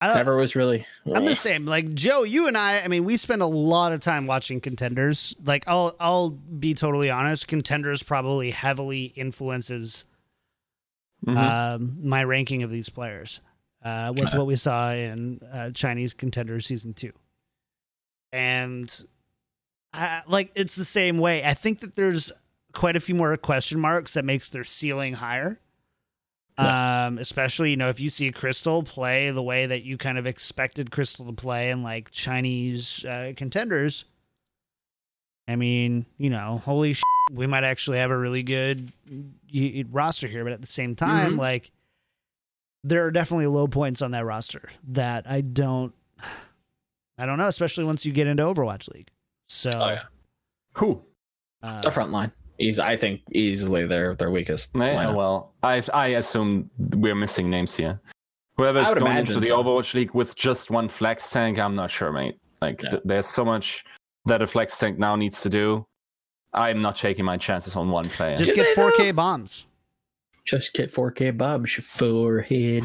[0.00, 0.86] I don't, never was really.
[1.12, 1.66] I'm the same.
[1.66, 2.80] Like Joe, you and I.
[2.80, 5.34] I mean, we spend a lot of time watching contenders.
[5.44, 7.48] Like, I'll I'll be totally honest.
[7.48, 10.04] Contenders probably heavily influences
[11.26, 11.36] Mhm.
[11.36, 13.40] um, my ranking of these players
[13.84, 17.12] uh, with what we saw in uh, Chinese contenders Season Two,
[18.32, 19.04] and
[19.94, 21.42] uh, like it's the same way.
[21.44, 22.30] I think that there's
[22.72, 25.58] quite a few more question marks that makes their ceiling higher.
[26.58, 30.26] Um, especially you know if you see Crystal play the way that you kind of
[30.26, 34.04] expected Crystal to play in like Chinese uh, contenders.
[35.46, 37.02] I mean, you know, holy sh-
[37.32, 38.92] we might actually have a really good
[39.90, 41.38] roster here, but at the same time, Mhm.
[41.38, 41.70] like
[42.84, 45.94] there are definitely low points on that roster that I don't,
[47.18, 49.10] I don't know, especially once you get into Overwatch League.
[49.48, 50.02] So, Oh, yeah.
[50.74, 51.02] Who?
[51.62, 52.30] uh, the front line.
[52.58, 54.70] He's, I think, easily their their weakest.
[54.74, 55.14] Yeah, lineup.
[55.16, 58.00] well, I I assume we're missing names here.
[58.56, 59.54] Whoever's I going imagine into the.
[59.54, 62.36] Overwatch League with just one flex tank, I'm not sure, mate.
[62.60, 62.90] Like, Yeah.
[62.90, 63.84] th- there's so much
[64.26, 65.86] that a flex tank now needs to do.
[66.52, 68.36] I'm not taking my chances on one player.
[68.36, 69.66] just get 4K bombs.
[70.44, 72.84] Just get 4K Bob's your forehead.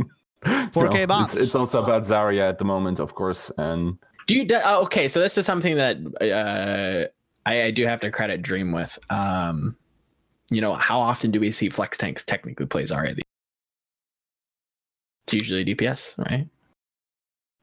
[0.44, 1.34] 4K No, bombs.
[1.34, 4.44] It's, it's also about Zarya at the moment, of course, and Do you?
[4.44, 7.08] do- oh, okay, so this is something that uh,
[7.46, 8.98] I, I do have to credit Dream with.
[9.08, 9.76] Um,
[10.50, 13.18] you know, how often do we see Flex Tanks technically play Zarya?
[15.26, 16.46] It's usually DPS, right?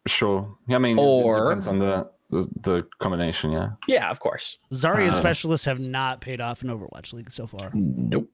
[0.06, 0.58] sure.
[0.68, 3.52] Yeah, I mean, it- Or- it depends on the, the the combination.
[3.54, 3.72] Yeah.
[3.88, 4.58] Yeah, of course.
[4.74, 8.30] Zarya Uh, specialists have not paid off in Overwatch League so far Nope.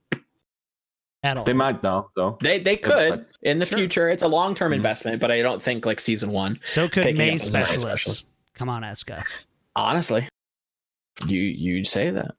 [1.22, 1.44] at all.
[1.44, 2.40] They might though, though.
[2.42, 3.78] They they could in the Sure.
[3.78, 4.10] future.
[4.10, 4.78] It's a long term Mhm.
[4.78, 6.60] investment, but I don't think like season one.
[6.64, 7.82] so could picking Mei up specialists.
[7.84, 8.26] specialist.
[8.56, 9.24] Come on, Yiska.
[9.76, 10.28] Honestly,
[11.26, 12.36] you you say that.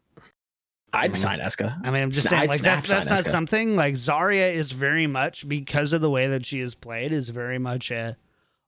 [0.92, 1.86] I'd sign Yiska.
[1.86, 3.30] I mean, I'm just saying, I'd like that's that's not Yiska.
[3.30, 7.28] something like Zarya is very much because of the way that she is played is
[7.28, 8.16] very much a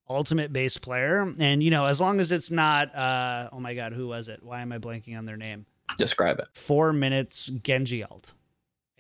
[0.09, 3.93] ultimate based player, and you know, as long as it's not, uh, oh my god,
[3.93, 4.43] who was it?
[4.43, 5.67] Why am I blanking on their name?
[5.99, 6.49] Describe it.
[6.53, 8.33] Four minutes Genji ult,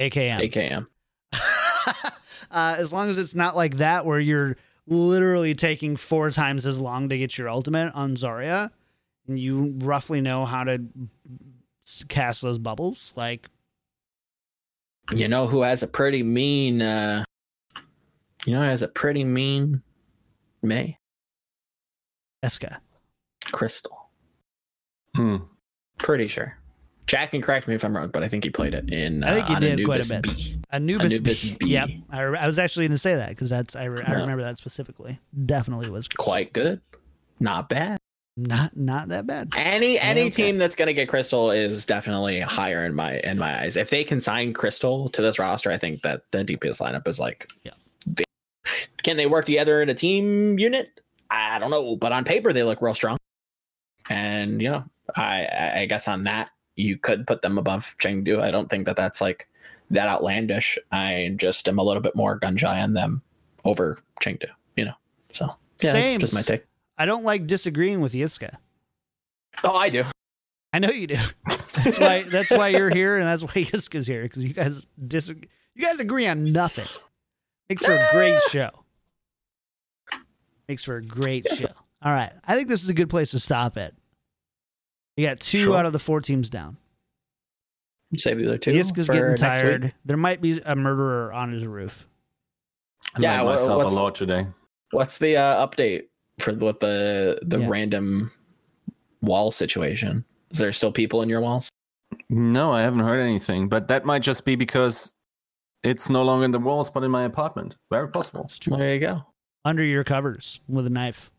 [0.00, 0.50] AKM.
[0.50, 0.86] AKM.
[2.50, 4.56] uh, as long as it's not like that, where you're
[4.86, 8.70] literally taking four times as long to get your ultimate on Zarya,
[9.28, 10.82] and you roughly know how to
[12.08, 13.48] cast those bubbles, like
[15.12, 17.24] You know who has a pretty mean uh
[18.46, 19.82] you know who has a pretty mean
[20.62, 20.98] Mei?
[22.44, 22.78] Yiska.
[23.46, 24.08] Crystal.
[25.16, 25.36] Hmm.
[25.98, 26.56] Pretty sure.
[27.06, 29.26] Jack can correct me if I'm wrong, but I think he played it in uh,
[29.26, 30.22] I think he on did quite a bit.
[30.22, 30.56] B.
[30.70, 31.56] Anubis, Anubis B.
[31.60, 31.66] B.
[31.66, 34.14] Yep, I, re- I was actually going to say that because that's I, re- I
[34.14, 35.20] remember that specifically.
[35.46, 36.80] Definitely was Quite good.
[37.40, 37.98] Not bad.
[38.36, 39.52] Not not that bad.
[39.56, 40.30] Any any okay.
[40.30, 43.76] team that's gonna get Crystal is definitely higher in my in my eyes.
[43.76, 47.20] If they can sign Crystal to this roster, I think that the DPS lineup is
[47.20, 47.72] like Yeah.
[48.06, 48.24] they-
[49.02, 51.00] can they work together in a team unit?
[51.30, 53.18] I don't know, but on paper they look real strong.
[54.08, 54.84] And you know,
[55.14, 58.40] I I- I guess on that you could put them above Chengdu.
[58.40, 59.46] I don't think that that's like
[59.90, 60.78] that outlandish.
[60.90, 63.20] I just am a little bit more gun shy on them
[63.66, 64.48] over Chengdu.
[64.76, 64.94] You know,
[65.32, 66.18] so yeah, Same.
[66.18, 66.64] that's just my take.
[66.98, 68.56] I don't like disagreeing with Yiska.
[69.64, 70.04] Oh, I do.
[70.72, 71.16] I know you do.
[71.74, 75.28] That's why that's why you're here and that's why Yiska's here because you guys dis
[75.28, 76.86] you guys agree on nothing.
[77.68, 78.70] Makes for a great show.
[80.68, 81.58] Makes for a great Yes.
[81.60, 81.72] show.
[82.02, 83.94] All right, I think this is a good place to stop it.
[85.16, 85.76] You got two Sure.
[85.76, 86.76] out of the four teams down.
[88.16, 88.72] Save the other two.
[88.72, 89.94] Yiska's getting tired.
[90.04, 92.06] There might be a murderer on his roof.
[93.14, 94.46] I Yeah, made myself a lot today.
[94.90, 96.04] What's the uh, update
[96.40, 97.68] for with the the Yeah.
[97.68, 98.30] random
[99.20, 100.24] wall situation?
[100.50, 101.68] Is there still people in your walls?
[102.28, 105.12] No, I haven't heard anything, but that might just be because
[105.82, 107.76] it's no longer in the walls, but in my apartment.
[107.90, 108.44] Very possible.
[108.44, 108.76] It's true.
[108.76, 109.24] There you go.
[109.64, 111.30] Under your covers with a knife.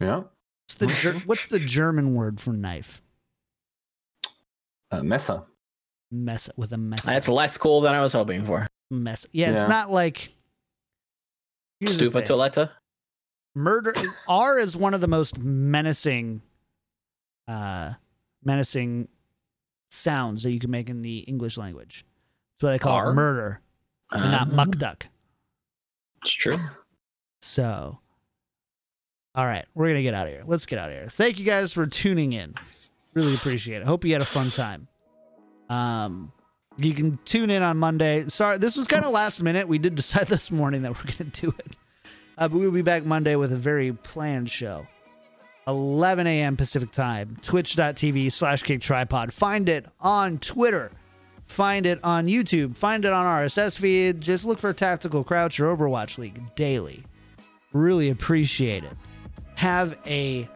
[0.00, 0.22] Yeah.
[0.66, 3.02] What's the ger- what's the German word for knife?
[4.90, 5.44] Uh, Mesa.
[6.10, 7.02] Mess with a mess.
[7.02, 8.66] That's less cool than I was hoping for.
[8.90, 9.26] mess.
[9.32, 10.34] Yeah, it's not like
[11.80, 12.22] Here's the Stufa thing.
[12.24, 12.70] Toletta.
[13.58, 13.92] Murder
[14.28, 16.40] r is one of the most menacing
[17.48, 17.92] uh
[18.44, 19.08] menacing
[19.90, 22.04] sounds that you can make in the english language.
[22.60, 23.10] That's what they call R?
[23.10, 23.60] it murder
[24.12, 25.06] and not Um, muck duck.
[26.22, 26.56] It's true.
[27.40, 27.98] so
[29.34, 30.42] all right we're gonna get out of here.
[30.46, 31.06] Let's get out of here.
[31.08, 32.54] Thank you guys for tuning in.
[33.14, 33.86] Really appreciate it.
[33.86, 34.88] Hope you had a fun time.
[35.68, 36.32] Um
[36.76, 38.28] you can tune in on monday.
[38.28, 39.66] Sorry this was kind of last minute.
[39.68, 41.76] We did decide this morning that we're gonna do it
[42.38, 44.86] uh, but we'll be back monday with a very planned show.
[45.66, 49.32] 11 a.m pacific time twitch.tv slash kick tripod.
[49.34, 50.90] Find it on twitter.
[51.46, 52.76] Find it on youtube.
[52.76, 54.20] Find it on rss feed.
[54.20, 57.04] Just look for tactical crouch or overwatch league daily.
[57.74, 58.96] Really appreciate it.
[59.56, 60.48] Have a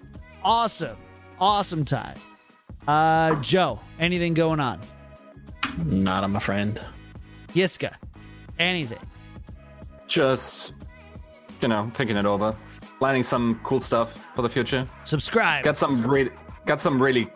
[0.43, 0.97] awesome
[1.39, 2.17] awesome time.
[2.89, 4.81] Uh joe anything going on?
[5.85, 6.81] Not on my friend.
[7.55, 7.95] yiska
[8.59, 8.99] anything?
[10.09, 10.75] Just,
[11.63, 12.57] you know, thinking it over,
[12.99, 14.87] planning some cool stuff for the future.
[15.05, 16.31] subscribe Got some really,
[16.67, 17.29] got some really,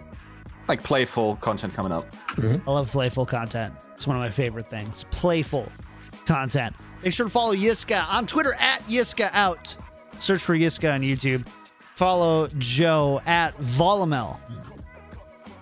[0.69, 2.11] like playful content coming up.
[2.35, 2.69] Mm-hmm.
[2.69, 3.75] I love playful content.
[3.95, 5.05] It's one of my favorite things.
[5.11, 5.71] Playful
[6.27, 6.75] content.
[7.03, 9.77] Make sure to follow Yiska on Twitter at Yiska Out.
[10.19, 11.47] Search for Yiska on YouTube.
[11.95, 14.39] Follow Joe at Volamel.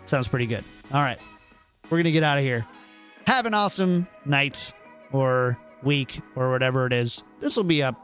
[0.05, 0.65] Sounds pretty good.
[0.93, 1.19] All right.
[1.85, 2.66] We're going to get out of here.
[3.27, 4.73] Have an awesome night
[5.12, 7.23] or week or whatever it is.
[7.41, 8.01] This will be up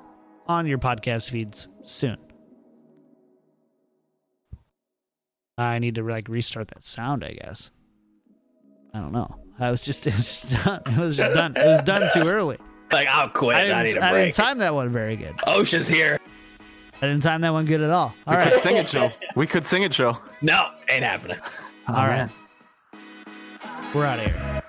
[0.51, 2.17] on your podcast feeds soon.
[5.57, 7.71] I need to like restart that sound, I guess.
[8.93, 9.37] I don't know.
[9.59, 10.83] I was just it was just done.
[10.87, 11.57] It was just done.
[11.57, 12.59] It was done too early.
[12.91, 13.57] Like I'll quit.
[13.57, 14.25] I I, didn't, need a I break.
[14.35, 15.37] didn't time that one very good.
[15.47, 16.19] Osha's here.
[17.03, 18.15] I didn't time that one good at all.
[18.27, 18.53] All we right.
[18.53, 19.13] could sing it, Joe.
[19.37, 20.19] We could sing it, Joe.
[20.43, 21.39] No, ain't happening.
[21.89, 22.29] All oh, right.
[23.95, 24.63] We're out of here.